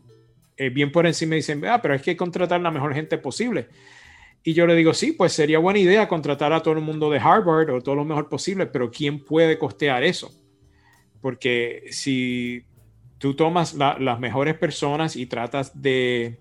eh, 0.57 0.69
bien 0.69 0.91
por 0.91 1.07
encima 1.07 1.35
dicen, 1.35 1.65
ah, 1.65 1.81
pero 1.81 1.93
hay 1.93 2.01
que 2.01 2.17
contratar 2.17 2.59
la 2.61 2.71
mejor 2.71 2.93
gente 2.93 3.17
posible. 3.17 3.67
Y 4.43 4.53
yo 4.53 4.65
le 4.65 4.75
digo, 4.75 4.93
sí, 4.93 5.11
pues 5.11 5.33
sería 5.33 5.59
buena 5.59 5.79
idea 5.79 6.07
contratar 6.07 6.53
a 6.53 6.61
todo 6.61 6.73
el 6.73 6.81
mundo 6.81 7.09
de 7.09 7.19
Harvard 7.19 7.69
o 7.69 7.81
todo 7.81 7.95
lo 7.95 8.05
mejor 8.05 8.29
posible, 8.29 8.65
pero 8.65 8.89
¿quién 8.89 9.23
puede 9.23 9.57
costear 9.57 10.03
eso? 10.03 10.31
Porque 11.21 11.83
si 11.91 12.63
tú 13.19 13.35
tomas 13.35 13.75
las 13.75 14.19
mejores 14.19 14.55
personas 14.55 15.15
y 15.15 15.27
tratas 15.27 15.79
de, 15.79 16.39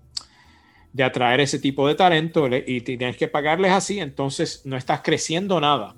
de, 0.93 1.03
atraer 1.03 1.41
ese 1.41 1.59
tipo 1.59 1.87
de 1.87 1.95
talento 1.95 2.47
y 2.47 2.81
tienes 2.81 3.17
que 3.17 3.27
pagarles 3.27 3.71
así, 3.71 3.99
entonces 3.99 4.63
no 4.65 4.75
estás 4.77 5.01
creciendo 5.01 5.59
nada. 5.61 5.93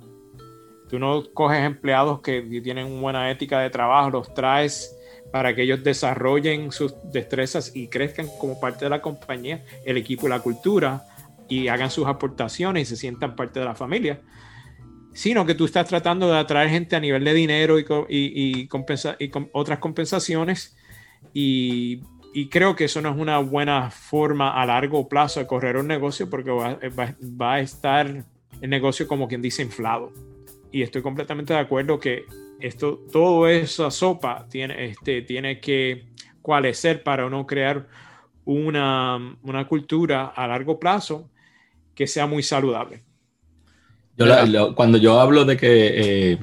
Tú 0.89 0.99
no 0.99 1.23
coges 1.33 1.63
empleados 1.63 2.19
que 2.19 2.41
tienen 2.63 2.87
una 2.87 3.01
buena 3.01 3.31
ética 3.31 3.59
de 3.59 3.69
trabajo, 3.69 4.09
los 4.09 4.33
traes 4.33 4.93
para 5.31 5.55
que 5.55 5.61
ellos 5.61 5.83
desarrollen 5.83 6.73
sus 6.73 6.93
destrezas 7.13 7.73
y 7.73 7.87
crezcan 7.87 8.27
como 8.39 8.59
parte 8.59 8.85
de 8.85 8.89
la 8.89 9.01
compañía, 9.01 9.63
el 9.85 9.95
equipo 9.95 10.27
y 10.27 10.29
la 10.29 10.41
cultura 10.41 11.05
y 11.47 11.67
hagan 11.69 11.91
sus 11.91 12.07
aportaciones 12.07 12.83
y 12.83 12.95
se 12.95 12.97
sientan 12.97 13.35
parte 13.35 13.59
de 13.59 13.65
la 13.65 13.75
familia 13.75 14.19
sino 15.13 15.45
que 15.45 15.55
tú 15.55 15.65
estás 15.65 15.87
tratando 15.87 16.31
de 16.31 16.37
atraer 16.37 16.69
gente 16.69 16.95
a 16.95 16.99
nivel 16.99 17.23
de 17.23 17.33
dinero 17.33 17.79
y, 17.79 17.85
y, 18.09 18.61
y, 18.63 18.69
y 19.19 19.29
con 19.29 19.49
otras 19.53 19.79
compensaciones. 19.79 20.77
Y, 21.33 22.01
creo 22.49 22.75
que 22.75 22.85
eso 22.85 23.01
no 23.01 23.09
es 23.09 23.17
una 23.17 23.39
buena 23.39 23.91
forma 23.91 24.61
a 24.61 24.65
largo 24.65 25.09
plazo 25.09 25.41
de 25.41 25.47
correr 25.47 25.75
un 25.75 25.87
negocio 25.87 26.29
porque 26.29 26.49
va, 26.49 26.79
va, 27.41 27.53
a 27.55 27.59
estar 27.59 28.25
el 28.61 28.69
negocio 28.69 29.07
como 29.07 29.27
quien 29.27 29.41
dice 29.41 29.61
inflado. 29.61 30.13
Y 30.71 30.81
estoy 30.81 31.01
completamente 31.01 31.53
de 31.53 31.59
acuerdo 31.59 31.99
que 31.99 32.23
esto, 32.61 33.01
todo 33.11 33.47
esa 33.49 33.91
sopa 33.91 34.47
tiene, 34.49 34.85
este, 34.85 35.23
tiene 35.23 35.59
que 35.59 36.05
cualecer 36.41 37.03
para 37.03 37.29
no 37.29 37.45
crear 37.45 37.89
una, 38.45 39.37
una 39.43 39.67
cultura 39.67 40.27
a 40.27 40.47
largo 40.47 40.79
plazo 40.79 41.29
que 41.93 42.07
sea 42.07 42.27
muy 42.27 42.43
saludable 42.43 43.03
cuando 44.75 44.97
yo 44.97 45.19
hablo 45.19 45.45
de 45.45 45.57
que, 45.57 46.31
eh, 46.31 46.39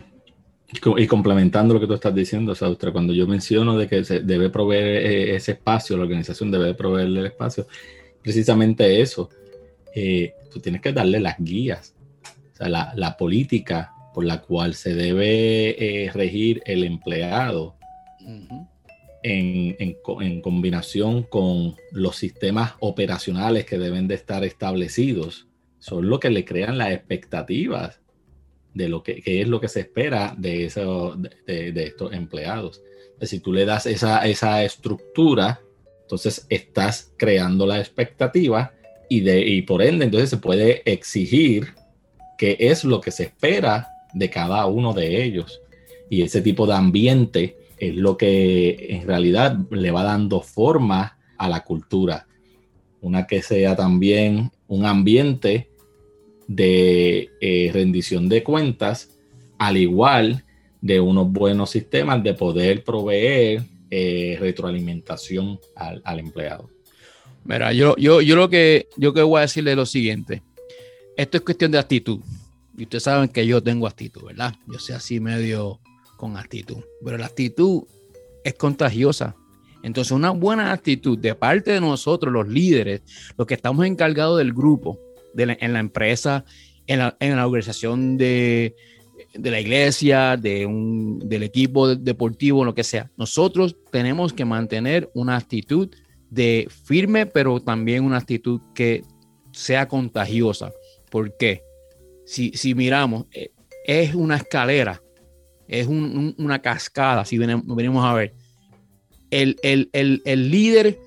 y 0.96 1.06
complementando 1.06 1.74
lo 1.74 1.80
que 1.80 1.86
tú 1.86 1.94
estás 1.94 2.14
diciendo, 2.14 2.54
Saustra, 2.54 2.92
cuando 2.92 3.12
yo 3.12 3.26
menciono 3.26 3.76
de 3.76 3.88
que 3.88 4.04
se 4.04 4.20
debe 4.20 4.50
proveer 4.50 5.06
eh, 5.06 5.36
ese 5.36 5.52
espacio, 5.52 5.96
la 5.96 6.04
organización 6.04 6.50
debe 6.50 6.74
proveer 6.74 7.08
el 7.08 7.26
espacio, 7.26 7.66
precisamente 8.22 9.00
eso. 9.00 9.30
Eh, 9.94 10.34
tú 10.52 10.60
tienes 10.60 10.80
que 10.80 10.92
darle 10.92 11.20
las 11.20 11.36
guías, 11.38 11.94
o 12.52 12.56
sea, 12.56 12.68
la, 12.68 13.16
política 13.16 13.92
por 14.14 14.24
la 14.24 14.42
cual 14.42 14.74
se 14.74 14.94
debe 14.94 16.10
regir 16.12 16.62
el 16.66 16.84
empleado 16.84 17.76
en, 19.22 19.76
en 19.78 20.40
combinación 20.40 21.22
con 21.24 21.76
los 21.92 22.16
sistemas 22.16 22.74
operacionales 22.80 23.64
que 23.64 23.78
deben 23.78 24.06
de 24.06 24.14
estar 24.14 24.44
establecidos 24.44 25.47
son 25.88 26.08
lo 26.08 26.20
que 26.20 26.30
le 26.30 26.44
crean 26.44 26.78
las 26.78 26.92
expectativas 26.92 28.00
de 28.74 28.88
lo 28.88 29.02
que, 29.02 29.22
es 29.24 29.48
lo 29.48 29.60
que 29.60 29.68
se 29.68 29.80
espera 29.80 30.34
de, 30.36 30.64
eso, 30.64 31.16
de, 31.16 31.72
estos 31.76 32.12
empleados. 32.12 32.82
Si 33.22 33.40
tú 33.40 33.52
le 33.52 33.64
das 33.64 33.86
esa, 33.86 34.24
esa 34.26 34.62
estructura, 34.62 35.60
entonces 36.02 36.46
estás 36.48 37.12
creando 37.16 37.66
la 37.66 37.80
expectativa 37.80 38.72
y, 39.08 39.20
de, 39.20 39.40
y 39.40 39.62
por 39.62 39.82
ende 39.82 40.04
entonces 40.04 40.30
se 40.30 40.36
puede 40.36 40.82
exigir 40.90 41.74
qué 42.36 42.56
es 42.60 42.84
lo 42.84 43.00
que 43.00 43.10
se 43.10 43.24
espera 43.24 43.88
de 44.12 44.30
cada 44.30 44.66
uno 44.66 44.92
de 44.92 45.24
ellos. 45.24 45.60
Y 46.08 46.22
ese 46.22 46.40
tipo 46.40 46.66
de 46.66 46.74
ambiente 46.74 47.56
es 47.78 47.94
lo 47.94 48.16
que 48.16 48.86
en 48.90 49.06
realidad 49.06 49.56
le 49.70 49.90
va 49.90 50.04
dando 50.04 50.40
forma 50.40 51.18
a 51.36 51.48
la 51.48 51.64
cultura. 51.64 52.26
Una 53.00 53.26
que 53.26 53.42
sea 53.42 53.76
también 53.76 54.50
un 54.66 54.86
ambiente 54.86 55.70
de 56.48 57.30
eh, 57.40 57.70
rendición 57.72 58.28
de 58.28 58.42
cuentas, 58.42 59.10
al 59.58 59.76
igual 59.76 60.44
de 60.80 60.98
unos 60.98 61.30
buenos 61.30 61.70
sistemas 61.70 62.22
de 62.24 62.34
poder 62.34 62.82
proveer 62.82 63.62
eh, 63.90 64.36
retroalimentación 64.40 65.60
al, 65.76 66.18
empleado. 66.18 66.68
Mira, 67.44 67.72
yo, 67.72 67.94
yo, 67.96 68.20
yo 68.20 68.34
lo 68.34 68.48
que 68.48 68.88
yo 68.96 69.12
que 69.12 69.22
voy 69.22 69.38
a 69.38 69.42
decirle 69.42 69.72
es 69.72 69.76
lo 69.76 69.86
siguiente. 69.86 70.42
Esto 71.16 71.36
es 71.36 71.42
cuestión 71.42 71.70
de 71.70 71.78
actitud. 71.78 72.20
Y 72.76 72.84
ustedes 72.84 73.04
saben 73.04 73.28
que 73.28 73.46
yo 73.46 73.62
tengo 73.62 73.86
actitud, 73.86 74.24
¿verdad? 74.24 74.54
Yo 74.66 74.78
soy 74.78 74.94
así 74.94 75.20
medio 75.20 75.80
con 76.16 76.36
actitud. 76.36 76.78
Pero 77.04 77.18
la 77.18 77.26
actitud 77.26 77.82
es 78.44 78.54
contagiosa. 78.54 79.34
Entonces, 79.82 80.12
una 80.12 80.30
buena 80.30 80.72
actitud 80.72 81.18
de 81.18 81.34
parte 81.34 81.72
de 81.72 81.80
nosotros, 81.80 82.32
los 82.32 82.48
líderes, 82.48 83.02
los 83.36 83.46
que 83.46 83.54
estamos 83.54 83.86
encargados 83.86 84.38
del 84.38 84.52
grupo, 84.52 84.98
en 85.36 85.72
la 85.72 85.80
empresa, 85.80 86.44
en 86.88 86.98
la, 86.98 87.46
organización 87.46 88.16
de, 88.16 88.74
la 89.34 89.60
iglesia, 89.60 90.36
de 90.36 90.66
un, 90.66 91.18
del 91.20 91.42
equipo 91.42 91.94
deportivo, 91.94 92.64
lo 92.64 92.74
que 92.74 92.82
sea. 92.82 93.10
Nosotros 93.16 93.76
tenemos 93.92 94.32
que 94.32 94.44
mantener 94.44 95.10
una 95.14 95.36
actitud 95.36 95.90
de 96.30 96.66
firme, 96.84 97.26
pero 97.26 97.60
también 97.60 98.04
una 98.04 98.16
actitud 98.16 98.60
que 98.74 99.02
sea 99.52 99.86
contagiosa. 99.86 100.72
¿Por 101.10 101.36
qué? 101.36 101.62
Si, 102.24 102.52
si 102.54 102.74
miramos, 102.74 103.26
eh, 103.32 103.50
es 103.84 104.14
una 104.14 104.36
escalera, 104.36 105.02
es 105.66 105.86
una 105.86 106.60
cascada, 106.60 107.24
si 107.24 107.38
venimos, 107.38 108.04
a 108.04 108.14
ver. 108.14 108.34
El, 109.30 109.56
líder 110.50 110.98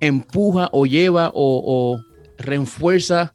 empuja 0.00 0.68
o 0.72 0.84
lleva 0.84 1.30
o, 1.32 1.62
o 1.64 2.00
refuerza 2.38 3.32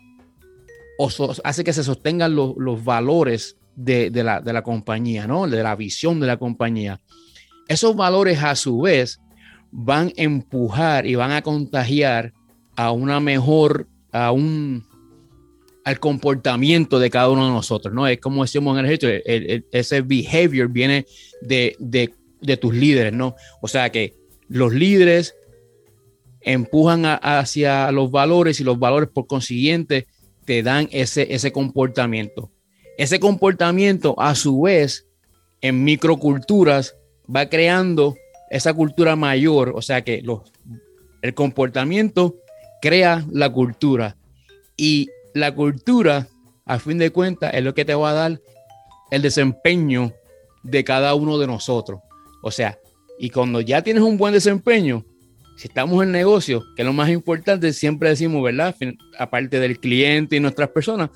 o 0.98 1.10
hace 1.44 1.64
que 1.64 1.74
se 1.74 1.84
sostengan 1.84 2.36
los 2.36 2.84
valores 2.84 3.58
de, 3.76 4.10
la, 4.24 4.64
compañía, 4.64 5.28
¿no? 5.28 5.48
De 5.48 5.62
la 5.64 5.76
visión 5.76 6.20
de 6.20 6.28
la 6.28 6.38
compañía. 6.38 7.00
Esos 7.68 7.96
valores 7.96 8.42
a 8.42 8.56
su 8.56 8.82
vez 8.82 9.20
van 9.72 10.08
a 10.08 10.12
empujar 10.16 11.06
y 11.06 11.16
van 11.16 11.32
a 11.32 11.42
contagiar 11.42 12.34
a 12.76 12.92
una 12.92 13.20
mejor, 13.20 13.88
a 14.12 14.32
un, 14.32 14.86
al 15.84 16.00
comportamiento 16.00 17.00
de 17.00 17.10
cada 17.10 17.30
uno 17.30 17.46
de 17.46 17.52
nosotros, 17.52 17.94
¿no? 17.94 18.08
Es 18.08 18.20
como 18.20 18.44
decimos 18.44 18.74
en 18.74 18.86
el 18.86 18.92
ejército, 18.92 19.64
ese 19.72 20.02
behavior 20.02 20.70
viene 20.70 21.06
de, 21.42 21.76
de, 21.80 22.58
tus 22.58 22.74
líderes, 22.74 23.14
¿no? 23.14 23.36
O 23.62 23.68
sea 23.68 23.92
que 23.92 24.16
los 24.48 24.74
líderes 24.74 25.36
empujan 26.42 27.04
hacia 27.06 27.92
los 27.92 28.10
valores 28.10 28.60
y 28.60 28.64
los 28.64 28.80
valores 28.80 29.10
por 29.10 29.28
consiguiente 29.28 30.08
te 30.48 30.64
dan 30.64 30.88
ese, 30.92 31.36
ese 31.36 31.52
comportamiento. 31.52 32.50
Ese 32.98 33.20
comportamiento 33.20 34.16
a 34.18 34.34
su 34.34 34.62
vez 34.62 35.06
en 35.60 35.84
microculturas 35.84 36.96
va 37.34 37.50
creando 37.50 38.16
esa 38.50 38.74
cultura 38.74 39.18
mayor, 39.18 39.74
o 39.76 39.82
sea 39.82 40.04
que 40.04 40.22
los, 40.22 40.40
el 41.22 41.34
comportamiento 41.34 42.38
crea 42.82 43.26
la 43.30 43.52
cultura 43.52 44.16
y 44.78 45.10
la 45.34 45.54
cultura 45.54 46.30
a 46.66 46.80
fin 46.80 46.98
de 46.98 47.12
cuentas 47.12 47.54
es 47.54 47.64
lo 47.64 47.74
que 47.74 47.84
te 47.84 47.94
va 47.94 48.12
a 48.12 48.14
dar 48.14 48.42
el 49.12 49.22
desempeño 49.22 50.14
de 50.64 50.84
cada 50.86 51.14
uno 51.14 51.38
de 51.38 51.48
nosotros. 51.48 52.00
O 52.42 52.52
sea, 52.52 52.80
y 53.20 53.32
cuando 53.32 53.60
ya 53.60 53.82
tienes 53.82 54.04
un 54.04 54.18
buen 54.18 54.34
desempeño, 54.34 55.04
si 55.58 55.68
estamos 55.68 56.04
en 56.04 56.12
negocio, 56.12 56.64
que 56.76 56.84
es 56.84 56.86
lo 56.86 56.94
más 56.94 57.10
importante, 57.10 57.74
siempre 57.74 58.10
decimos, 58.10 58.44
¿verdad? 58.44 58.76
Aparte 59.18 59.60
del 59.60 59.80
cliente 59.80 60.36
y 60.36 60.40
nuestras 60.40 60.70
personas, 60.70 61.10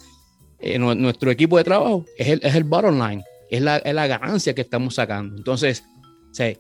eh, 0.60 0.80
nuestro 0.80 1.30
equipo 1.30 1.60
de 1.60 1.64
trabajo 1.64 2.06
es 2.18 2.28
el, 2.28 2.40
es 2.44 2.56
el 2.56 2.64
bottom 2.64 3.00
line, 3.00 3.24
es 3.52 3.62
la, 3.62 3.78
es 3.78 3.94
la 3.94 4.08
ganancia 4.08 4.56
que 4.56 4.62
estamos 4.62 4.96
sacando. 4.96 5.38
Entonces, 5.38 5.84
sí, 6.32 6.58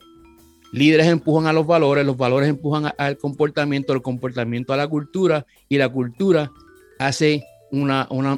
líderes 0.72 1.08
empujan 1.08 1.48
a 1.48 1.54
los 1.54 1.66
valores, 1.66 2.06
los 2.06 2.18
valores 2.18 2.50
empujan 2.50 2.94
al 2.96 3.18
comportamiento, 3.18 3.94
el 3.94 4.04
comportamiento 4.04 4.74
a 4.74 4.78
la 4.78 4.88
cultura 4.88 5.48
y 5.68 5.80
la 5.80 5.90
cultura 5.90 6.52
hace 7.00 7.44
una, 7.72 8.08
una 8.12 8.38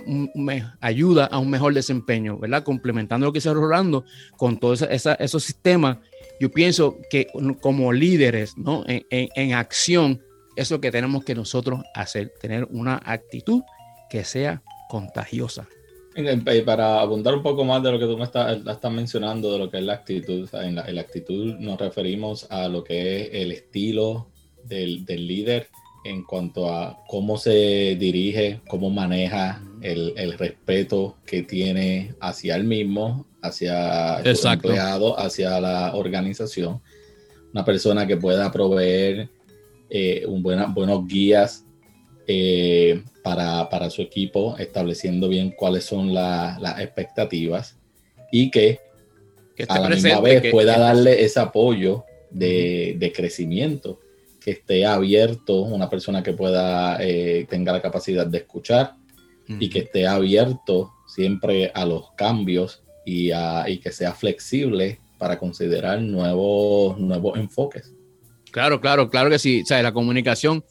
ayuda 0.80 1.26
a 1.26 1.40
un 1.40 1.50
mejor 1.50 1.74
desempeño, 1.74 2.38
¿verdad? 2.38 2.64
Complementando 2.64 3.26
lo 3.26 3.34
que 3.34 3.40
está 3.40 3.54
Rolando 3.54 4.06
con 4.38 4.58
todos 4.58 4.84
esos 4.84 5.44
sistemas, 5.44 5.98
yo 6.40 6.52
pienso 6.52 6.98
que 7.10 7.28
como 7.62 7.94
líderes, 7.94 8.58
¿no? 8.58 8.84
En, 8.88 9.04
en, 9.10 9.54
acción, 9.54 10.22
es 10.56 10.72
lo 10.72 10.82
que 10.82 10.92
tenemos 10.92 11.24
que 11.24 11.36
nosotros 11.36 11.82
hacer, 11.96 12.34
tener 12.42 12.66
una 12.70 13.02
actitud 13.04 13.62
que 14.10 14.24
sea 14.24 14.62
contagiosa. 14.90 15.68
Para 16.66 17.02
abundar 17.02 17.34
un 17.34 17.42
poco 17.42 17.64
más 17.66 17.82
de 17.82 17.92
lo 17.92 17.98
que 17.98 18.06
tú 18.06 18.18
me 18.18 18.26
estás, 18.26 18.60
estás 18.68 18.92
mencionando, 18.92 19.52
de 19.52 19.60
lo 19.60 19.72
que 19.72 19.78
es 19.78 19.84
la 19.84 19.94
actitud, 19.94 20.48
en, 20.54 20.76
la, 20.76 20.88
en, 20.88 20.96
la, 20.96 21.02
actitud 21.02 21.56
nos 21.56 21.80
referimos 21.80 22.46
a 22.52 22.68
lo 22.68 22.84
que 22.84 23.22
es 23.22 23.30
el 23.34 23.52
estilo 23.52 24.28
del, 24.64 25.06
del 25.06 25.26
líder 25.26 25.70
en 26.04 26.24
cuanto 26.24 26.70
a 26.70 27.00
cómo 27.08 27.38
se 27.38 27.96
dirige, 27.96 28.62
cómo 28.68 28.90
maneja 28.90 29.62
el, 29.84 30.14
el 30.16 30.38
respeto 30.38 31.18
que 31.26 31.44
tiene 31.44 32.16
hacia 32.22 32.56
él 32.56 32.64
mismo, 32.64 33.28
hacia 33.42 34.20
el 34.22 34.38
empleado, 34.44 35.20
hacia 35.20 35.60
la 35.60 35.94
organización. 35.96 36.82
Una 37.54 37.66
persona 37.66 38.08
que 38.08 38.16
pueda 38.16 38.50
proveer 38.52 39.30
eh, 39.90 40.24
un 40.26 40.42
buena, 40.42 40.68
buenos 40.68 41.06
guías 41.06 41.66
eh, 42.26 43.04
para, 43.24 43.70
para, 43.70 43.90
su 43.90 44.02
equipo, 44.02 44.56
estableciendo 44.58 45.28
bien 45.28 45.52
cuáles 45.52 45.84
son 45.84 46.14
las 46.14 46.80
expectativas 46.80 47.78
y 48.32 48.50
que, 48.50 48.80
a 49.68 49.80
la 49.80 49.90
misma 49.90 50.22
vez 50.22 50.50
pueda 50.50 50.80
darle 50.80 51.24
ese 51.24 51.42
apoyo 51.42 52.06
de, 52.32 52.96
de 52.98 53.12
crecimiento 53.12 54.00
que 54.40 54.52
esté 54.52 54.86
abierto, 54.86 55.62
una 55.62 55.90
persona 55.90 56.24
que 56.24 56.34
pueda, 56.34 56.98
eh, 57.02 57.46
tenga 57.50 57.74
la 57.74 57.82
capacidad 57.82 58.26
de 58.26 58.40
escuchar 58.40 58.96
y 59.60 59.70
que 59.70 59.80
esté 59.80 60.08
abierto 60.08 60.94
siempre 61.08 61.72
a 61.74 61.86
los 61.86 62.12
cambios 62.14 62.84
y, 63.06 63.32
a, 63.32 63.70
y 63.70 63.80
que 63.80 63.92
sea 63.92 64.14
flexible 64.14 65.00
para 65.18 65.40
considerar 65.40 66.02
nuevos, 66.02 67.00
nuevos 67.00 67.38
enfoques. 67.38 67.94
Claro, 68.52 68.80
claro, 68.82 69.10
claro 69.10 69.30
que 69.30 69.40
sí. 69.40 69.62
O 69.64 69.66
sea, 69.66 69.82
la 69.82 69.94
comunicación 69.94 70.64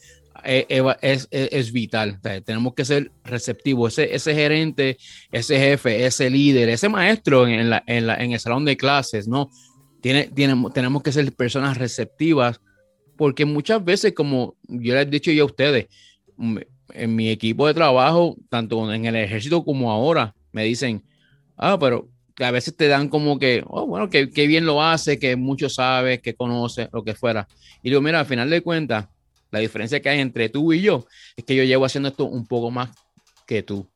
eh, 0.44 0.66
es, 0.68 1.28
es, 1.30 1.48
es, 1.50 1.72
vital. 1.72 2.20
tenemos 2.44 2.74
que 2.74 2.84
ser 2.84 3.10
receptivos. 3.24 3.98
Ese, 3.98 4.14
ese, 4.14 4.34
gerente, 4.34 4.98
ese 5.30 5.58
jefe, 5.58 6.04
ese 6.04 6.30
líder, 6.30 6.68
ese 6.68 6.88
maestro 6.88 7.46
en, 7.46 7.70
la, 7.70 7.82
en, 7.86 8.06
la, 8.06 8.16
en 8.16 8.32
el 8.32 8.40
salón 8.40 8.64
de 8.64 8.76
clases, 8.76 9.28
¿no? 9.28 9.50
Tiene, 10.00 10.24
tiene, 10.34 10.54
tenemos 10.74 11.02
que 11.02 11.12
ser 11.12 11.32
personas 11.32 11.78
receptivas 11.78 12.60
porque 13.16 13.44
muchas 13.44 13.84
veces, 13.84 14.14
como 14.14 14.56
yo 14.68 14.94
les 14.94 15.06
he 15.06 15.10
dicho 15.10 15.30
yo 15.30 15.44
a 15.44 15.46
ustedes, 15.46 15.86
en 16.92 17.14
mi 17.14 17.30
equipo 17.30 17.66
de 17.66 17.74
trabajo, 17.74 18.36
tanto 18.48 18.92
en 18.92 19.04
el 19.04 19.16
ejército 19.16 19.64
como 19.64 19.90
ahora, 19.90 20.34
me 20.52 20.64
dicen, 20.64 21.02
ah, 21.56 21.78
pero 21.78 22.08
que 22.34 22.44
a 22.44 22.50
veces 22.50 22.76
te 22.76 22.88
dan 22.88 23.08
como 23.08 23.38
que, 23.38 23.62
oh, 23.66 23.86
bueno, 23.86 24.08
que, 24.10 24.26
bien 24.46 24.66
lo 24.66 24.82
hace, 24.82 25.18
que 25.18 25.36
mucho 25.36 25.68
sabe, 25.68 26.20
que 26.20 26.34
conoce, 26.34 26.88
lo 26.92 27.04
que 27.04 27.14
fuera. 27.14 27.46
Y 27.82 27.90
digo, 27.90 28.00
mira, 28.00 28.20
al 28.20 28.26
final 28.26 28.48
de 28.50 28.62
cuentas, 28.62 29.08
la 29.50 29.58
diferencia 29.58 30.00
que 30.00 30.08
hay 30.08 30.20
entre 30.20 30.48
tú 30.48 30.72
y 30.72 30.80
yo 30.80 31.06
es 31.36 31.44
que 31.44 31.54
yo 31.54 31.64
llevo 31.64 31.84
haciendo 31.84 32.08
esto 32.08 32.24
un 32.24 32.46
poco 32.46 32.70
más 32.70 32.90
que 33.46 33.62
tú. 33.62 33.86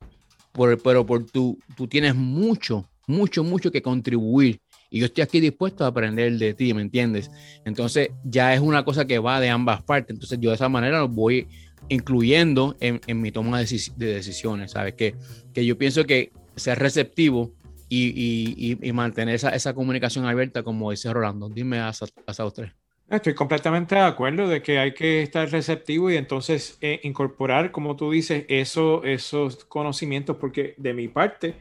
pero 0.85 1.07
por 1.07 1.25
tú, 1.27 1.59
tú 1.77 1.87
tienes 1.87 2.15
mucho, 2.15 2.89
mucho, 3.07 3.43
mucho 3.43 3.71
que 3.71 3.83
contribuir 3.83 4.61
y 4.91 5.01
yo 5.01 5.07
estoy 5.07 5.23
aquí 5.23 5.41
dispuesto 5.41 5.85
a 5.85 5.89
aprender 5.89 6.33
de 6.39 6.55
ti, 6.55 6.73
¿me 6.73 6.83
entiendes? 6.83 7.31
Entonces 7.65 8.11
ya 8.25 8.55
es 8.55 8.61
una 8.61 8.85
cosa 8.85 9.07
que 9.07 9.19
va 9.19 9.41
de 9.41 9.51
ambas 9.51 9.83
partes, 9.83 10.15
entonces 10.15 10.39
yo 10.41 10.51
de 10.51 10.57
esa 10.57 10.69
manera 10.69 11.03
voy 11.03 11.49
incluyendo 11.89 12.77
en, 12.81 13.21
mi 13.21 13.31
toma 13.33 13.61
de, 13.61 13.67
decisiones, 13.97 14.73
¿sabes? 14.73 14.95
Que, 14.95 15.15
que 15.55 15.65
yo 15.65 15.79
pienso 15.79 16.05
que 16.05 16.33
ser 16.57 16.79
receptivo 16.79 17.53
y, 17.89 18.93
mantener 18.93 19.35
esa, 19.35 19.75
comunicación 19.75 20.27
abierta, 20.27 20.63
como 20.63 20.91
dice 20.91 21.13
Rolando. 21.13 21.49
Dime 21.49 21.79
a, 21.79 21.89
a 21.91 22.45
usted. 22.45 22.69
Estoy 23.09 23.35
completamente 23.35 23.95
de 23.95 24.01
acuerdo 24.01 24.49
de 24.49 24.63
que 24.63 24.81
hay 24.81 24.93
que 24.93 25.23
estar 25.23 25.49
receptivo 25.49 26.11
y 26.11 26.17
entonces 26.17 26.77
eh, 26.81 26.99
incorporar, 27.05 27.71
como 27.71 27.95
tú 27.95 28.11
dices, 28.11 28.45
eso, 28.49 29.05
esos 29.05 29.65
conocimientos, 29.65 30.37
porque 30.39 30.75
de 30.77 30.93
mi 30.93 31.07
parte, 31.07 31.55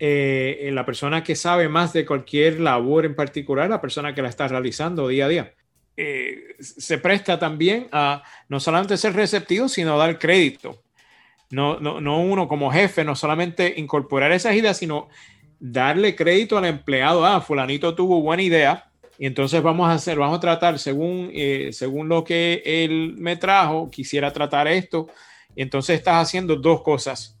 eh, 0.00 0.68
la 0.72 0.84
persona 0.84 1.22
que 1.22 1.36
sabe 1.36 1.68
más 1.68 1.92
de 1.92 2.04
cualquier 2.04 2.58
labor 2.58 3.06
en 3.06 3.14
particular, 3.14 3.70
la 3.70 3.80
persona 3.80 4.12
que 4.12 4.22
la 4.22 4.28
está 4.28 4.48
realizando 4.48 5.06
día 5.06 5.26
a 5.26 5.28
día. 5.28 5.54
Eh, 5.96 6.56
se 6.60 6.98
presta 6.98 7.38
también 7.38 7.88
a 7.92 8.22
no 8.48 8.60
solamente 8.60 8.96
ser 8.96 9.14
receptivo, 9.14 9.68
sino 9.68 9.96
dar 9.96 10.18
crédito. 10.18 10.82
No, 11.50 11.78
no, 11.80 12.00
no 12.00 12.20
uno 12.20 12.48
como 12.48 12.70
jefe, 12.70 13.04
no 13.04 13.14
solamente 13.14 13.74
incorporar 13.76 14.32
esas 14.32 14.54
ideas, 14.54 14.76
sino 14.76 15.08
darle 15.58 16.14
crédito 16.14 16.58
al 16.58 16.66
empleado. 16.66 17.24
Ah, 17.24 17.40
fulanito 17.40 17.94
tuvo 17.94 18.20
buena 18.20 18.42
idea, 18.42 18.90
y 19.18 19.26
entonces 19.26 19.62
vamos 19.62 19.88
a 19.88 19.92
hacer, 19.92 20.18
vamos 20.18 20.38
a 20.38 20.40
tratar 20.40 20.78
según, 20.78 21.30
eh, 21.32 21.70
según 21.72 22.08
lo 22.08 22.24
que 22.24 22.62
él 22.64 23.14
me 23.16 23.36
trajo, 23.36 23.90
quisiera 23.90 24.32
tratar 24.32 24.68
esto. 24.68 25.08
Y 25.54 25.62
entonces 25.62 25.96
estás 25.96 26.26
haciendo 26.26 26.56
dos 26.56 26.82
cosas 26.82 27.36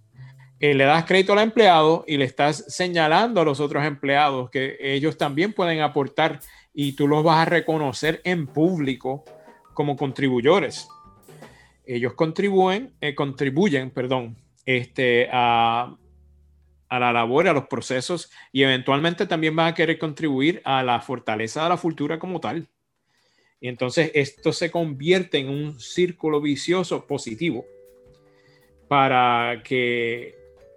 eh, 0.58 0.72
le 0.72 0.84
das 0.84 1.04
crédito 1.04 1.34
al 1.34 1.40
empleado 1.40 2.04
y 2.06 2.16
le 2.16 2.24
estás 2.24 2.64
señalando 2.68 3.42
a 3.42 3.44
los 3.44 3.60
otros 3.60 3.84
empleados 3.84 4.48
que 4.48 4.78
ellos 4.80 5.18
también 5.18 5.52
pueden 5.52 5.82
aportar 5.82 6.40
y 6.78 6.92
tú 6.92 7.08
los 7.08 7.24
vas 7.24 7.38
a 7.38 7.50
reconocer 7.50 8.20
en 8.22 8.46
público 8.46 9.24
como 9.72 9.96
contribuyores. 9.96 10.86
Ellos 11.86 12.12
contribuyen, 12.12 12.92
eh, 13.00 13.14
contribuyen, 13.14 13.90
perdón, 13.90 14.36
este, 14.66 15.26
a, 15.32 15.96
la 16.90 17.12
labor, 17.14 17.48
a 17.48 17.54
los 17.54 17.66
procesos 17.66 18.30
y 18.52 18.62
eventualmente 18.62 19.24
también 19.24 19.56
van 19.56 19.68
a 19.68 19.74
querer 19.74 19.98
contribuir 19.98 20.60
a 20.64 20.82
la 20.82 21.00
fortaleza 21.00 21.62
de 21.62 21.70
la 21.70 21.78
cultura 21.78 22.18
como 22.18 22.40
tal. 22.40 22.68
Y 23.58 23.68
entonces 23.68 24.10
esto 24.12 24.52
se 24.52 24.70
convierte 24.70 25.38
en 25.38 25.48
un 25.48 25.80
círculo 25.80 26.42
vicioso 26.42 27.06
positivo 27.06 27.64
para 28.86 29.62
que 29.64 30.34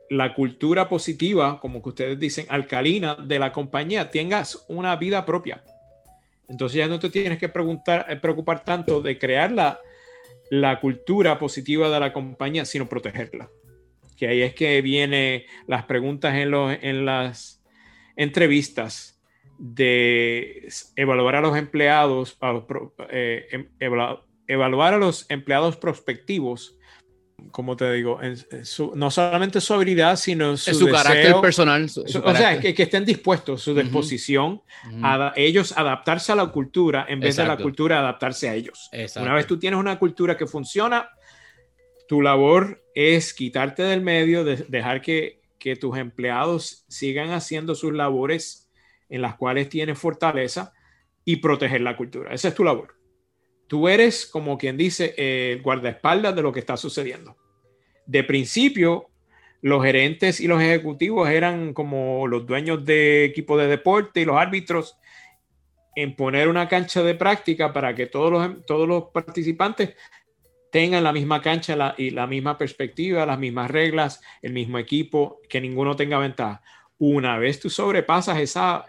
la 0.10 0.34
cultura 0.34 0.88
positiva, 0.88 1.60
como 1.60 1.84
que 1.84 1.90
ustedes 1.90 2.18
dicen, 2.18 2.46
alcalina 2.48 3.16
de 3.16 3.38
la 3.38 3.52
compañía, 3.52 4.10
tengas 4.10 4.64
una 4.70 4.96
vida 4.96 5.26
propia. 5.26 5.62
Entonces 6.50 6.78
ya 6.78 6.88
no 6.88 7.00
te 7.00 7.10
tienes 7.10 7.38
que 7.38 7.48
preguntar, 7.48 8.06
eh, 8.10 8.16
preocupar 8.16 8.64
tanto 8.64 9.02
de 9.02 9.18
crear 9.18 9.52
la, 9.52 9.80
cultura 10.82 11.38
positiva 11.38 11.90
de 11.90 12.00
la 12.00 12.12
compañía, 12.12 12.66
sino 12.66 12.90
protegerla. 12.90 13.50
Que 14.18 14.28
ahí 14.28 14.42
es 14.42 14.54
que 14.56 14.82
vienen 14.82 15.44
las 15.68 15.86
preguntas 15.86 16.34
en, 16.36 16.52
los, 16.52 16.76
las 16.82 17.64
entrevistas 18.16 19.22
de 19.60 20.68
evaluar 20.96 21.36
a 21.36 21.42
los 21.42 21.56
empleados, 21.56 22.38
eh, 23.12 23.48
em, 23.52 23.70
evaluar 24.48 24.94
a 24.94 24.98
los 24.98 25.30
empleados 25.30 25.78
prospectivos 25.78 26.79
como 27.52 27.75
te 27.75 27.91
digo, 27.93 28.19
no 28.95 29.12
solamente 29.12 29.62
su 29.62 29.73
habilidad, 29.73 30.15
sino 30.15 30.58
su, 30.58 30.73
su 30.73 30.88
carácter 30.88 31.36
personal. 31.41 31.86
o 31.86 32.36
sea, 32.36 32.60
que, 32.60 32.75
estén 32.78 33.06
dispuestos, 33.06 33.62
su 33.62 33.73
disposición 33.73 34.62
a 35.02 35.34
ellos 35.36 35.73
adaptarse 35.78 36.32
a 36.32 36.36
la 36.36 36.47
cultura 36.47 37.06
en 37.10 37.19
vez 37.19 37.36
de 37.36 37.45
la 37.45 37.58
cultura 37.58 37.99
adaptarse 37.99 38.49
a 38.49 38.56
ellos. 38.56 38.89
Una 39.15 39.34
vez 39.34 39.47
tú 39.47 39.58
tienes 39.58 39.80
una 39.80 39.97
cultura 39.99 40.38
que 40.38 40.47
funciona, 40.47 41.10
tu 42.08 42.21
labor 42.21 42.84
es 42.95 43.34
quitarte 43.34 43.84
del 43.84 44.02
medio, 44.02 44.43
dejar 44.43 45.02
que, 45.02 45.41
que 45.60 45.75
tus 45.75 45.97
empleados 45.97 46.86
sigan 46.88 47.32
haciendo 47.32 47.75
sus 47.75 47.93
labores 47.93 48.69
en 49.10 49.21
las 49.21 49.36
cuales 49.36 49.69
tienes 49.69 49.97
fortaleza 49.99 50.73
y 51.25 51.38
proteger 51.38 51.82
la 51.82 51.95
cultura. 51.95 52.34
Esa 52.34 52.47
es 52.47 52.56
tu 52.56 52.63
labor. 52.63 52.99
Tú 53.69 53.88
eres 53.88 54.25
como 54.25 54.58
quien 54.58 54.75
dice 54.75 55.13
el 55.15 55.62
guardaespaldas 55.62 56.36
de 56.36 56.41
lo 56.41 56.51
que 56.51 56.60
está 56.60 56.75
sucediendo. 56.75 57.38
De 58.08 58.23
principio, 58.23 59.10
los 59.62 59.84
gerentes 59.84 60.41
y 60.41 60.47
los 60.47 60.62
ejecutivos 60.62 61.29
eran 61.29 61.73
como 61.73 62.27
los 62.27 62.47
dueños 62.47 62.84
de 62.84 63.25
equipo 63.25 63.58
de 63.58 63.67
deporte 63.67 64.21
y 64.21 64.25
los 64.25 64.38
árbitros 64.38 64.97
en 65.95 66.15
poner 66.15 66.47
una 66.47 66.67
cancha 66.67 67.03
de 67.03 67.13
práctica 67.13 67.71
para 67.71 67.93
que 67.93 68.08
todos 68.08 68.32
los, 68.32 68.65
todos 68.65 68.88
los 68.88 69.03
participantes 69.13 69.95
tengan 70.71 71.03
la 71.03 71.13
misma 71.13 71.41
cancha 71.41 71.93
y 71.97 72.10
la 72.10 72.25
misma 72.25 72.58
perspectiva, 72.58 73.25
las 73.25 73.39
mismas 73.39 73.69
reglas, 73.69 74.21
el 74.41 74.53
mismo 74.53 74.79
equipo, 74.79 75.41
que 75.47 75.62
ninguno 75.62 75.95
tenga 75.95 76.17
ventaja. 76.17 76.63
Una 76.97 77.38
vez 77.38 77.60
tú 77.60 77.69
sobrepasas 77.69 78.39
esa, 78.39 78.86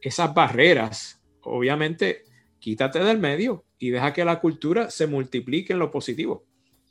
esas 0.00 0.32
barreras, 0.32 1.20
obviamente 1.40 2.22
quítate 2.60 3.00
del 3.00 3.18
medio 3.18 3.64
y 3.84 3.90
deja 3.90 4.14
que 4.14 4.24
la 4.24 4.40
cultura 4.40 4.90
se 4.90 5.06
multiplique 5.06 5.74
en 5.74 5.78
lo 5.78 5.90
positivo. 5.90 6.46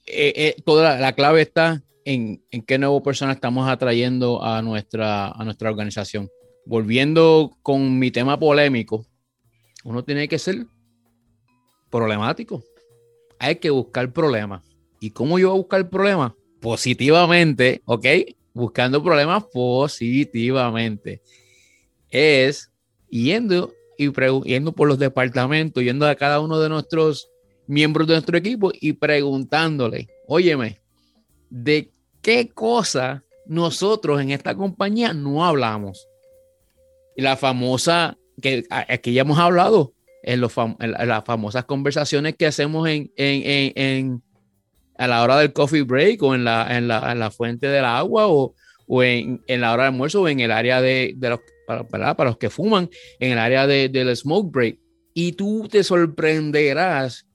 Eh, 0.06 0.32
eh, 0.36 0.56
toda 0.64 1.00
la, 1.00 1.14
clave 1.14 1.42
está 1.42 1.82
en, 2.06 2.44
en 2.52 2.62
qué 2.62 2.78
nuevo 2.78 3.02
persona 3.02 3.32
estamos 3.32 3.68
atrayendo 3.68 4.44
a 4.44 4.62
nuestra, 4.62 5.30
a 5.30 5.44
nuestra 5.44 5.72
organización. 5.72 6.30
Volviendo 6.68 7.58
con 7.64 7.98
mi 7.98 8.12
tema 8.12 8.40
polémico, 8.40 9.08
uno 9.84 10.04
tiene 10.04 10.28
que 10.28 10.38
ser 10.38 10.68
problemático. 11.90 12.64
Hay 13.40 13.56
que 13.56 13.72
buscar 13.72 14.14
problemas. 14.14 14.64
¿Y 15.00 15.10
cómo 15.10 15.40
yo 15.40 15.50
voy 15.50 15.58
a 15.58 15.62
buscar 15.62 15.90
problemas? 15.90 16.34
Positivamente, 16.62 17.82
¿ok? 17.86 18.06
Buscando 18.54 19.02
problemas 19.02 19.46
positivamente. 19.52 21.24
Es 22.12 22.72
yendo 23.10 23.74
y 23.98 24.12
yendo 24.44 24.72
por 24.72 24.88
los 24.88 25.00
departamentos, 25.00 25.84
yendo 25.84 26.08
a 26.08 26.16
cada 26.16 26.40
uno 26.40 26.60
de 26.60 26.70
nuestros 26.70 27.30
miembros 27.68 28.08
de 28.08 28.14
nuestro 28.14 28.38
equipo 28.38 28.72
y 28.74 28.94
preguntándole, 28.94 30.08
óyeme, 30.28 30.82
¿de 31.50 31.92
qué 32.22 32.50
cosa 32.50 33.24
nosotros 33.46 34.22
en 34.22 34.32
esta 34.32 34.56
compañía 34.56 35.14
no 35.14 35.46
hablamos? 35.46 36.08
Y 37.16 37.22
la 37.22 37.38
famosa 37.38 38.18
que 38.42 38.64
aquí 38.70 39.14
ya 39.14 39.22
hemos 39.22 39.38
hablado 39.38 39.94
en, 40.24 40.42
los 40.42 40.54
las 40.80 41.24
famosas 41.26 41.66
conversaciones 41.66 42.36
que 42.36 42.48
hacemos 42.48 42.88
en, 42.90 43.12
en, 43.16 44.24
a 44.98 45.08
la 45.08 45.22
hora 45.22 45.38
del 45.38 45.54
coffee 45.54 45.84
break 45.84 46.22
o 46.24 46.34
en 46.34 46.44
la, 46.44 46.78
en 46.78 46.88
la, 46.88 47.12
en 47.12 47.20
la 47.20 47.30
fuente 47.30 47.68
del 47.68 47.86
agua 47.86 48.28
o, 48.28 48.56
o 48.88 49.04
en, 49.04 49.42
la 49.48 49.74
hora 49.74 49.84
del 49.84 49.94
almuerzo 49.94 50.22
o 50.22 50.28
en 50.28 50.40
el 50.40 50.52
área 50.52 50.82
de, 50.82 51.14
de 51.16 51.30
los, 51.30 51.40
para, 51.66 52.16
para, 52.16 52.30
los 52.30 52.38
que 52.38 52.50
fuman, 52.50 52.90
en 53.20 53.32
el 53.32 53.38
área 53.38 53.68
de, 53.68 53.90
del 53.90 54.16
smoke 54.16 54.52
break. 54.52 54.80
Y 55.14 55.34
tú 55.34 55.68
te 55.70 55.84
sorprenderás 55.84 57.26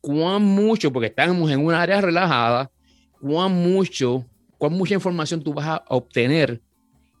cuán 0.00 0.42
mucho, 0.42 0.92
porque 0.92 1.08
estamos 1.08 1.50
en 1.50 1.64
un 1.64 1.72
área 1.72 2.00
relajada, 2.00 2.70
cuán 3.20 3.52
mucho, 3.52 4.26
cuán 4.58 4.72
mucha 4.72 4.94
información 4.94 5.42
tú 5.42 5.54
vas 5.54 5.66
a 5.66 5.84
obtener 5.88 6.60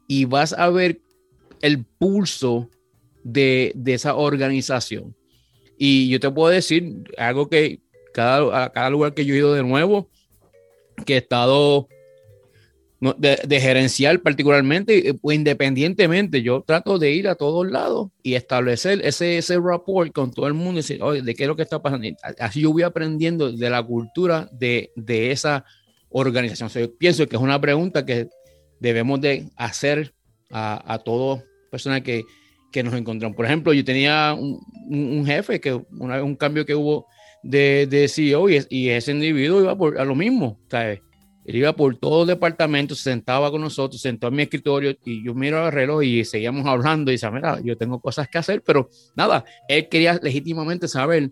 y 0.08 0.24
vas 0.24 0.52
a 0.52 0.68
ver 0.68 1.00
el 1.60 1.84
pulso 1.84 2.68
de, 3.22 3.74
esa 3.86 4.14
organización. 4.16 5.14
Y 5.78 6.08
yo 6.08 6.20
te 6.20 6.30
puedo 6.30 6.52
decir 6.52 7.04
algo 7.16 7.48
que 7.48 7.80
cada, 8.12 8.64
a 8.64 8.72
cada 8.72 8.90
lugar 8.90 9.14
que 9.14 9.24
yo 9.24 9.34
he 9.34 9.38
ido 9.38 9.54
de 9.54 9.62
nuevo, 9.62 10.08
que 11.06 11.14
he 11.14 11.18
estado 11.18 11.88
de, 13.18 13.60
gerencial 13.60 14.20
particularmente, 14.20 15.14
pues 15.14 15.36
independientemente, 15.36 16.42
yo 16.42 16.62
trato 16.64 16.98
de 16.98 17.10
ir 17.10 17.26
a 17.26 17.34
todos 17.34 17.68
lados 17.68 18.10
y 18.22 18.34
establecer 18.34 19.00
ese, 19.04 19.38
ese 19.38 19.58
rapport 19.58 20.12
con 20.12 20.32
todo 20.32 20.46
el 20.46 20.54
mundo 20.54 20.74
y 20.74 20.82
decir, 20.82 21.00
¿de 21.00 21.34
qué 21.34 21.42
es 21.42 21.48
lo 21.48 21.56
que 21.56 21.62
está 21.62 21.82
pasando? 21.82 22.06
Así 22.38 22.60
yo 22.60 22.72
voy 22.72 22.84
aprendiendo 22.84 23.50
de 23.50 23.70
la 23.70 23.82
cultura 23.82 24.48
de, 24.52 24.92
de 24.94 25.32
esa 25.32 25.64
organización. 26.10 26.70
yo 26.70 26.96
pienso 26.96 27.26
que 27.26 27.36
es 27.36 27.42
una 27.42 27.60
pregunta 27.60 28.06
que 28.06 28.28
debemos 28.78 29.20
de 29.20 29.48
hacer 29.56 30.14
a, 30.50 30.94
a 30.94 30.98
todas 30.98 31.42
personas 31.70 32.02
que, 32.02 32.22
que 32.70 32.84
nos 32.84 32.94
encontramos. 32.94 33.36
Por 33.36 33.46
ejemplo, 33.46 33.72
yo 33.72 33.84
tenía 33.84 34.34
un, 34.34 35.26
jefe 35.26 35.60
que 35.60 35.72
una 35.98 36.22
un 36.22 36.36
cambio 36.36 36.64
que 36.64 36.74
hubo 36.74 37.06
de, 37.42 37.88
de 37.88 38.06
CEO 38.06 38.48
y, 38.48 38.64
y, 38.70 38.90
ese 38.90 39.10
individuo 39.10 39.60
iba 39.60 39.76
por, 39.76 39.98
a 39.98 40.04
lo 40.04 40.14
mismo, 40.14 40.60
¿sabes? 40.68 41.00
Él 41.44 41.56
iba 41.56 41.72
por 41.72 41.96
todo 41.96 42.22
el 42.22 42.28
departamento, 42.28 42.94
se 42.94 43.04
sentaba 43.04 43.50
con 43.50 43.60
nosotros, 43.60 44.00
sentó 44.00 44.28
en 44.28 44.34
mi 44.34 44.42
escritorio 44.42 44.96
y 45.04 45.24
yo 45.24 45.34
miro 45.34 45.66
el 45.66 45.72
reloj 45.72 46.02
y 46.04 46.24
seguíamos 46.24 46.66
hablando 46.66 47.10
y 47.10 47.14
dice, 47.14 47.30
mira, 47.30 47.60
yo 47.62 47.76
tengo 47.76 48.00
cosas 48.00 48.28
que 48.28 48.38
hacer, 48.38 48.62
pero 48.62 48.88
nada, 49.16 49.44
él 49.68 49.88
quería 49.88 50.18
legítimamente 50.22 50.86
saber 50.86 51.30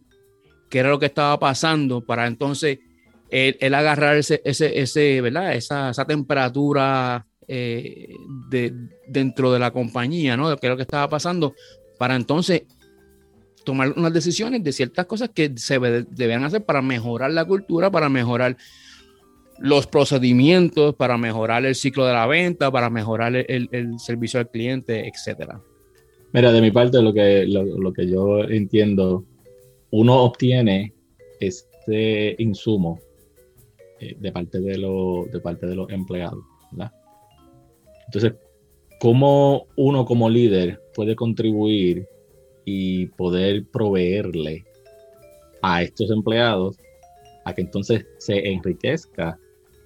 qué 0.68 0.80
era 0.80 0.90
lo 0.90 0.98
que 0.98 1.06
estaba 1.06 1.38
pasando 1.38 2.04
para 2.04 2.26
entonces 2.26 2.78
él, 3.30 3.74
agarrar 3.74 4.16
ese, 4.16 4.42
ese, 4.44 4.80
ese, 4.80 5.20
¿verdad? 5.20 5.54
Esa, 5.54 5.90
esa 5.90 6.04
temperatura 6.04 7.26
eh, 7.46 8.08
de, 8.48 8.74
dentro 9.06 9.52
de 9.52 9.58
la 9.58 9.70
compañía, 9.70 10.36
¿no? 10.36 10.50
De 10.50 10.56
qué 10.56 10.66
es 10.66 10.70
lo 10.70 10.76
que 10.76 10.82
estaba 10.82 11.08
pasando, 11.08 11.54
para 11.98 12.16
entonces 12.16 12.62
tomar 13.64 13.92
unas 13.96 14.12
decisiones 14.12 14.64
de 14.64 14.72
ciertas 14.72 15.06
cosas 15.06 15.30
que 15.32 15.52
se 15.56 15.78
debían 15.78 16.44
hacer 16.44 16.64
para 16.64 16.82
mejorar 16.82 17.30
la 17.30 17.44
cultura, 17.44 17.90
para 17.90 18.08
mejorar 18.08 18.56
los 19.60 19.86
procedimientos, 19.86 20.94
para 20.94 21.18
mejorar 21.18 21.66
el 21.66 21.74
ciclo 21.74 22.06
de 22.06 22.14
la 22.14 22.26
venta, 22.26 22.70
para 22.70 22.88
mejorar 22.88 23.36
el, 23.36 23.98
servicio 23.98 24.40
al 24.40 24.50
cliente, 24.50 25.06
etcétera. 25.06 25.60
Mira, 26.32 26.50
de 26.50 26.60
mi 26.62 26.70
parte, 26.70 27.02
lo 27.02 27.12
que, 27.12 27.44
lo, 27.46 27.92
que 27.92 28.08
yo 28.08 28.44
entiendo, 28.44 29.24
uno 29.90 30.22
obtiene 30.22 30.94
este 31.40 32.36
insumo 32.38 33.00
eh, 33.98 34.16
de, 34.18 34.32
parte 34.32 34.60
de, 34.60 34.78
de 35.30 35.40
parte 35.40 35.66
de 35.66 35.74
los 35.74 35.90
empleados, 35.90 36.42
¿verdad? 36.72 36.92
Entonces, 38.06 38.32
¿cómo 38.98 39.66
uno 39.76 40.06
como 40.06 40.30
líder 40.30 40.80
puede 40.94 41.14
contribuir 41.14 42.08
y 42.64 43.06
poder 43.08 43.66
proveerle 43.66 44.64
a 45.60 45.82
estos 45.82 46.10
empleados 46.10 46.78
a 47.44 47.54
que 47.54 47.60
entonces 47.60 48.06
se 48.18 48.48
enriquezca 48.48 49.38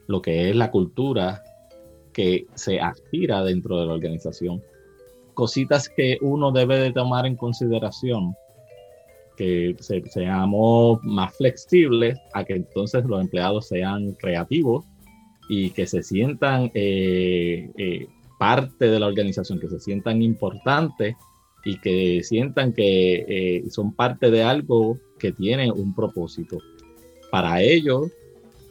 lo 0.07 0.23
que 0.23 0.51
es 0.51 0.57
la 0.57 0.71
cultura 0.71 1.43
que 2.13 2.47
se 2.55 2.81
aspira 2.81 3.43
dentro 3.45 3.81
de 3.81 3.87
la 3.87 3.95
organización? 3.95 4.63
Cositas 5.35 5.89
que 5.89 6.19
uno 6.21 6.53
debe 6.53 6.79
de 6.79 6.93
tomar 6.93 7.27
en 7.27 7.37
consideración, 7.37 8.35
que 9.37 9.75
seamos 9.81 11.03
más 11.03 11.37
flexibles 11.37 12.19
a 12.35 12.45
que 12.45 12.55
entonces 12.55 13.05
los 13.05 13.21
empleados 13.21 13.67
sean 13.67 14.13
creativos 14.13 14.85
y 15.49 15.71
que 15.71 15.87
se 15.87 16.03
sientan 16.03 16.71
eh, 16.75 17.69
eh, 17.77 18.07
parte 18.39 18.87
de 18.87 19.01
la 19.01 19.07
organización, 19.07 19.59
que 19.59 19.69
se 19.69 19.81
sientan 19.81 20.23
importantes 20.23 21.17
y 21.65 21.79
que 21.81 22.23
sientan 22.23 22.73
que 22.73 23.25
eh, 23.29 23.65
son 23.71 23.95
parte 23.95 24.31
de 24.31 24.43
algo 24.43 24.99
que 25.19 25.33
tiene 25.33 25.71
un 25.73 25.95
propósito. 25.95 26.59
Para 27.31 27.63
ello, 27.63 28.07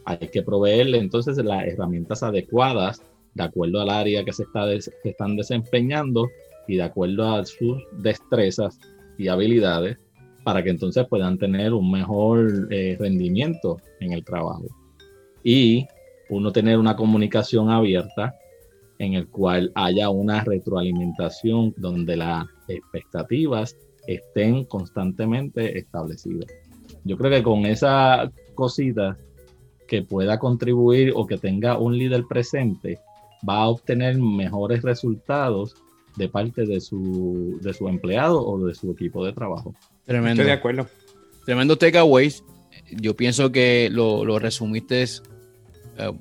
hay 0.06 0.18
que 0.18 0.44
proveerle 0.44 0.98
entonces 0.98 1.38
las 1.38 1.66
herramientas 1.66 2.24
adecuadas 2.24 3.02
de 3.34 3.44
acuerdo 3.44 3.82
al 3.82 3.90
área 3.90 4.24
que 4.24 4.34
se 4.34 4.44
está 4.44 4.72
están 5.04 5.36
desempeñando 5.36 6.30
y 6.68 6.78
de 6.78 6.84
acuerdo 6.84 7.34
a 7.34 7.46
sus 7.46 7.82
destrezas 8.00 8.80
y 9.18 9.28
habilidades 9.28 9.98
para 10.44 10.64
que 10.64 10.70
entonces 10.70 11.08
puedan 11.08 11.38
tener 11.38 11.74
un 11.74 11.92
mejor 11.92 12.70
rendimiento 12.70 13.78
en 14.00 14.14
el 14.14 14.24
trabajo. 14.24 14.66
Y 15.44 15.88
uno 16.30 16.52
tener 16.52 16.78
una 16.78 16.96
comunicación 16.96 17.70
abierta 17.70 18.36
en 19.00 19.14
el 19.14 19.28
cual 19.28 19.72
haya 19.76 20.10
una 20.10 20.44
retroalimentación 20.44 21.74
donde 21.78 22.18
las 22.18 22.46
expectativas 22.68 23.76
estén 24.08 24.66
constantemente 24.66 25.78
establecidas. 25.78 26.48
Yo 27.04 27.18
creo 27.18 27.32
que 27.32 27.44
con 27.44 27.66
esa 27.66 28.32
cosita 28.56 29.18
que 29.94 30.02
pueda 30.02 30.40
contribuir 30.40 31.14
o 31.16 31.28
que 31.28 31.38
tenga 31.38 31.78
un 31.78 31.96
líder 31.96 32.24
presente, 32.28 32.98
va 33.48 33.58
a 33.58 33.68
obtener 33.68 34.18
mejores 34.18 34.82
resultados 34.82 35.76
de 36.16 36.28
parte 36.28 36.66
de 36.66 36.82
su, 36.82 37.60
de 37.62 37.76
su 37.76 37.88
empleado 37.88 38.44
o 38.44 38.66
de 38.66 38.74
su 38.74 38.90
equipo 38.90 39.24
de 39.24 39.34
trabajo. 39.34 39.76
Tremendo. 40.04 40.42
Estoy 40.42 40.46
de 40.48 40.52
acuerdo. 40.52 40.88
Tremendo 41.46 41.78
takeaways. 41.78 42.44
Yo 42.90 43.16
pienso 43.16 43.52
que 43.52 43.88
lo, 43.92 44.26
lo 44.26 44.40
resumiste 44.40 45.04
eh, 45.04 46.12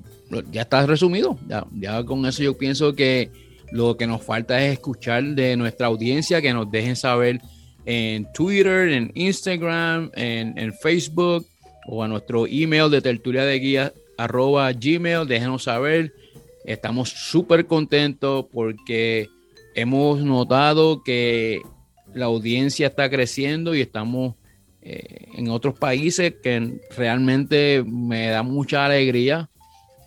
ya 0.51 0.61
está 0.61 0.85
resumido. 0.85 1.39
Ya, 1.47 1.65
ya 1.73 2.03
con 2.03 2.23
eso 2.27 2.43
yo 2.43 2.55
pienso 2.55 2.93
que 2.93 3.31
lo 3.71 3.97
que 3.97 4.05
nos 4.05 4.21
falta 4.21 4.63
es 4.63 4.73
escuchar 4.73 5.23
de 5.23 5.57
nuestra 5.57 5.87
audiencia, 5.87 6.43
que 6.43 6.53
nos 6.53 6.69
dejen 6.69 6.95
saber 6.95 7.41
en 7.85 8.31
Twitter, 8.33 8.89
en 8.89 9.11
Instagram, 9.15 10.11
en, 10.13 10.73
Facebook 10.75 11.47
o 11.85 12.03
a 12.03 12.07
nuestro 12.07 12.45
email 12.47 12.89
de 12.89 13.01
tertulia 13.01 13.43
de 13.43 13.59
guía 13.59 13.93
arroba 14.17 14.71
gmail. 14.71 15.27
Déjenos 15.27 15.63
saber. 15.63 16.13
Estamos 16.65 17.09
súper 17.09 17.65
contentos 17.65 18.45
porque 18.51 19.29
hemos 19.75 20.21
notado 20.21 21.03
que 21.03 21.61
la 22.13 22.25
audiencia 22.25 22.87
está 22.87 23.09
creciendo 23.09 23.75
y 23.75 23.81
estamos 23.81 24.35
eh, 24.81 25.27
en 25.35 25.49
otros 25.49 25.77
países 25.77 26.35
que 26.41 26.79
realmente 26.95 27.83
me 27.85 28.27
da 28.27 28.43
mucha 28.43 28.85
alegría. 28.85 29.49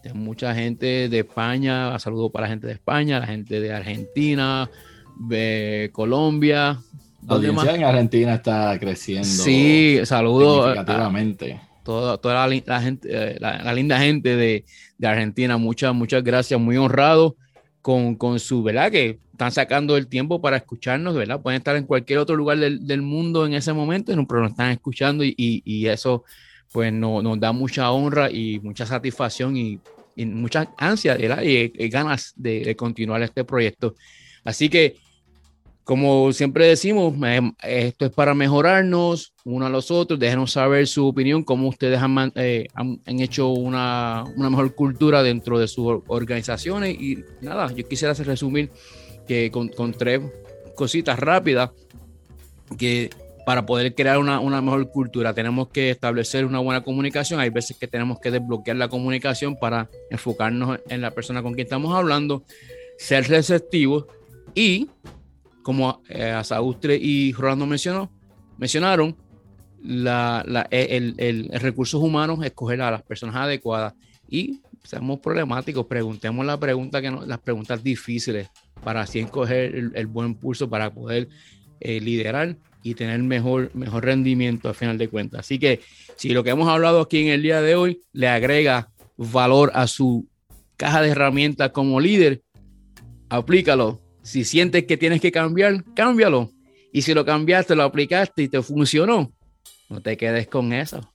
De 0.02 0.14
mucha 0.14 0.54
gente 0.54 1.08
de 1.08 1.18
España, 1.18 1.98
saludo 1.98 2.30
para 2.30 2.46
la 2.46 2.50
gente 2.50 2.68
de 2.68 2.74
España, 2.74 3.18
la 3.18 3.26
gente 3.26 3.58
de 3.58 3.72
Argentina, 3.72 4.70
de 5.18 5.90
Colombia. 5.92 6.78
La 7.26 7.34
audiencia 7.34 7.74
en 7.74 7.84
Argentina 7.84 8.34
está 8.34 8.78
creciendo. 8.78 9.26
Sí, 9.26 9.98
saludo. 10.04 10.68
Significativamente. 10.68 11.60
Toda, 11.86 12.18
toda 12.18 12.46
la, 12.48 12.80
gente, 12.80 13.08
eh, 13.10 13.36
la, 13.38 13.72
linda 13.72 13.98
gente 14.00 14.34
de, 14.34 14.64
de, 14.98 15.06
Argentina, 15.06 15.56
muchas, 15.56 15.94
muchas 15.94 16.24
gracias, 16.24 16.60
muy 16.60 16.76
honrado 16.76 17.36
con, 17.80 18.16
con 18.16 18.40
su, 18.40 18.64
¿verdad? 18.64 18.90
Que 18.90 19.20
están 19.30 19.52
sacando 19.52 19.96
el 19.96 20.08
tiempo 20.08 20.40
para 20.40 20.56
escucharnos, 20.56 21.14
¿verdad? 21.14 21.40
Pueden 21.40 21.58
estar 21.58 21.76
en 21.76 21.84
cualquier 21.84 22.18
otro 22.18 22.34
lugar 22.34 22.58
del, 22.58 22.86
del 22.86 23.02
mundo 23.02 23.46
en 23.46 23.54
ese 23.54 23.72
momento, 23.72 24.12
pero 24.26 24.42
nos 24.42 24.50
están 24.50 24.72
escuchando 24.72 25.22
y, 25.24 25.34
y, 25.36 25.86
eso 25.86 26.24
pues 26.72 26.92
no, 26.92 27.22
nos 27.22 27.38
da 27.38 27.52
mucha 27.52 27.92
honra 27.92 28.28
y 28.30 28.58
mucha 28.58 28.84
satisfacción 28.84 29.56
y, 29.56 29.78
y 30.16 30.26
mucha 30.26 30.74
ansia 30.76 31.16
y, 31.16 31.88
ganas 31.88 32.32
de, 32.34 32.74
continuar 32.74 33.22
este 33.22 33.44
proyecto. 33.44 33.94
Así 34.44 34.68
que, 34.68 34.96
como 35.86 36.32
siempre 36.32 36.66
decimos, 36.66 37.14
esto 37.62 38.06
es 38.06 38.10
para 38.10 38.34
mejorarnos 38.34 39.34
uno 39.44 39.66
a 39.66 39.70
los 39.70 39.92
otros, 39.92 40.18
déjenos 40.18 40.50
saber 40.50 40.88
su 40.88 41.06
opinión, 41.06 41.44
cómo 41.44 41.68
ustedes 41.68 42.00
han, 42.00 42.32
eh, 42.34 42.66
han, 42.74 43.00
han 43.06 43.20
hecho 43.20 43.50
una, 43.50 44.24
una 44.34 44.50
mejor 44.50 44.74
cultura 44.74 45.22
dentro 45.22 45.60
de 45.60 45.68
sus 45.68 46.02
organizaciones 46.08 47.00
y 47.00 47.18
nada, 47.40 47.72
yo 47.72 47.86
quisiera 47.86 48.14
resumir 48.14 48.68
que 49.28 49.52
con, 49.52 49.68
con 49.68 49.92
tres 49.92 50.22
cositas 50.74 51.20
rápidas 51.20 51.70
que 52.76 53.10
para 53.46 53.64
poder 53.64 53.94
crear 53.94 54.18
una, 54.18 54.40
una, 54.40 54.60
mejor 54.60 54.90
cultura 54.90 55.34
tenemos 55.34 55.68
que 55.68 55.90
establecer 55.90 56.44
una 56.46 56.58
buena 56.58 56.82
comunicación. 56.82 57.38
Hay 57.38 57.50
veces 57.50 57.76
que 57.76 57.86
tenemos 57.86 58.18
que 58.18 58.32
desbloquear 58.32 58.76
la 58.76 58.88
comunicación 58.88 59.54
para 59.56 59.88
enfocarnos 60.10 60.80
en 60.88 61.00
la 61.00 61.12
persona 61.12 61.44
con 61.44 61.54
quien 61.54 61.66
estamos 61.66 61.94
hablando, 61.94 62.42
ser 62.98 63.28
receptivos 63.28 64.06
y, 64.52 64.88
como 65.66 66.00
eh, 66.08 66.30
Asaustre 66.30 66.94
y 66.94 67.32
Rolando 67.32 67.66
mencionó, 67.66 68.08
mencionaron, 68.56 69.16
la, 69.82 70.44
el, 70.70 71.16
el, 71.18 71.48
recursos 71.60 72.00
humanos, 72.00 72.38
escoger 72.44 72.80
a 72.82 72.92
las 72.92 73.02
personas 73.02 73.34
adecuadas 73.34 73.94
y 74.28 74.60
seamos 74.84 75.18
problemáticos, 75.18 75.84
preguntemos 75.86 76.46
la 76.46 76.56
pregunta 76.60 77.02
que 77.02 77.10
no, 77.10 77.26
las 77.26 77.40
preguntas 77.40 77.82
difíciles 77.82 78.48
para 78.84 79.00
así 79.00 79.18
escoger 79.18 79.90
el, 79.92 80.06
buen 80.06 80.36
pulso 80.36 80.70
para 80.70 80.94
poder 80.94 81.28
eh, 81.80 82.00
liderar 82.00 82.56
y 82.84 82.94
tener 82.94 83.20
mejor, 83.24 83.72
mejor 83.74 84.04
rendimiento 84.04 84.68
al 84.68 84.76
final 84.76 84.96
de 84.98 85.08
cuentas. 85.08 85.40
Así 85.40 85.58
que 85.58 85.80
si 86.14 86.28
lo 86.28 86.44
que 86.44 86.50
hemos 86.50 86.68
hablado 86.68 87.00
aquí 87.00 87.22
en 87.22 87.32
el 87.32 87.42
día 87.42 87.60
de 87.60 87.74
hoy 87.74 88.02
le 88.12 88.28
agrega 88.28 88.92
valor 89.16 89.72
a 89.74 89.88
su 89.88 90.28
caja 90.76 91.02
de 91.02 91.08
herramientas 91.08 91.72
como 91.72 91.98
líder, 91.98 92.42
aplícalo. 93.28 94.05
Si 94.26 94.44
sientes 94.44 94.84
que 94.86 94.96
tienes 94.96 95.20
que 95.20 95.30
cambiar, 95.30 95.84
cámbialo. 95.94 96.50
Y 96.92 97.02
si 97.02 97.14
lo 97.14 97.24
cambiaste, 97.24 97.76
lo 97.76 97.84
aplicaste 97.84 98.42
y 98.42 98.48
te 98.48 98.60
funcionó, 98.60 99.32
no 99.88 100.02
te 100.02 100.16
quedes 100.16 100.48
con 100.48 100.72
eso. 100.72 101.12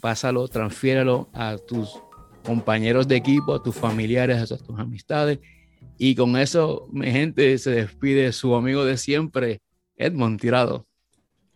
Pásalo, 0.00 0.46
transfiéralo 0.46 1.30
a 1.32 1.56
tus 1.56 1.98
compañeros 2.44 3.08
de 3.08 3.16
equipo, 3.16 3.54
a 3.54 3.62
tus 3.62 3.74
familiares, 3.74 4.52
a 4.52 4.58
tus 4.58 4.78
amistades 4.78 5.38
y 5.96 6.14
con 6.14 6.36
eso, 6.36 6.86
mi 6.92 7.10
gente, 7.10 7.56
se 7.58 7.70
despide 7.70 8.32
su 8.32 8.54
amigo 8.54 8.84
de 8.84 8.96
siempre, 8.98 9.60
Edmond 9.96 10.38
Tirado. 10.38 10.86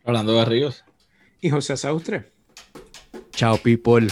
Hablando 0.04 0.32
de 0.32 0.44
Ríos. 0.46 0.84
Y 1.40 1.50
José 1.50 1.76
Saustre. 1.76 2.32
Chao, 3.32 3.58
people. 3.58 4.08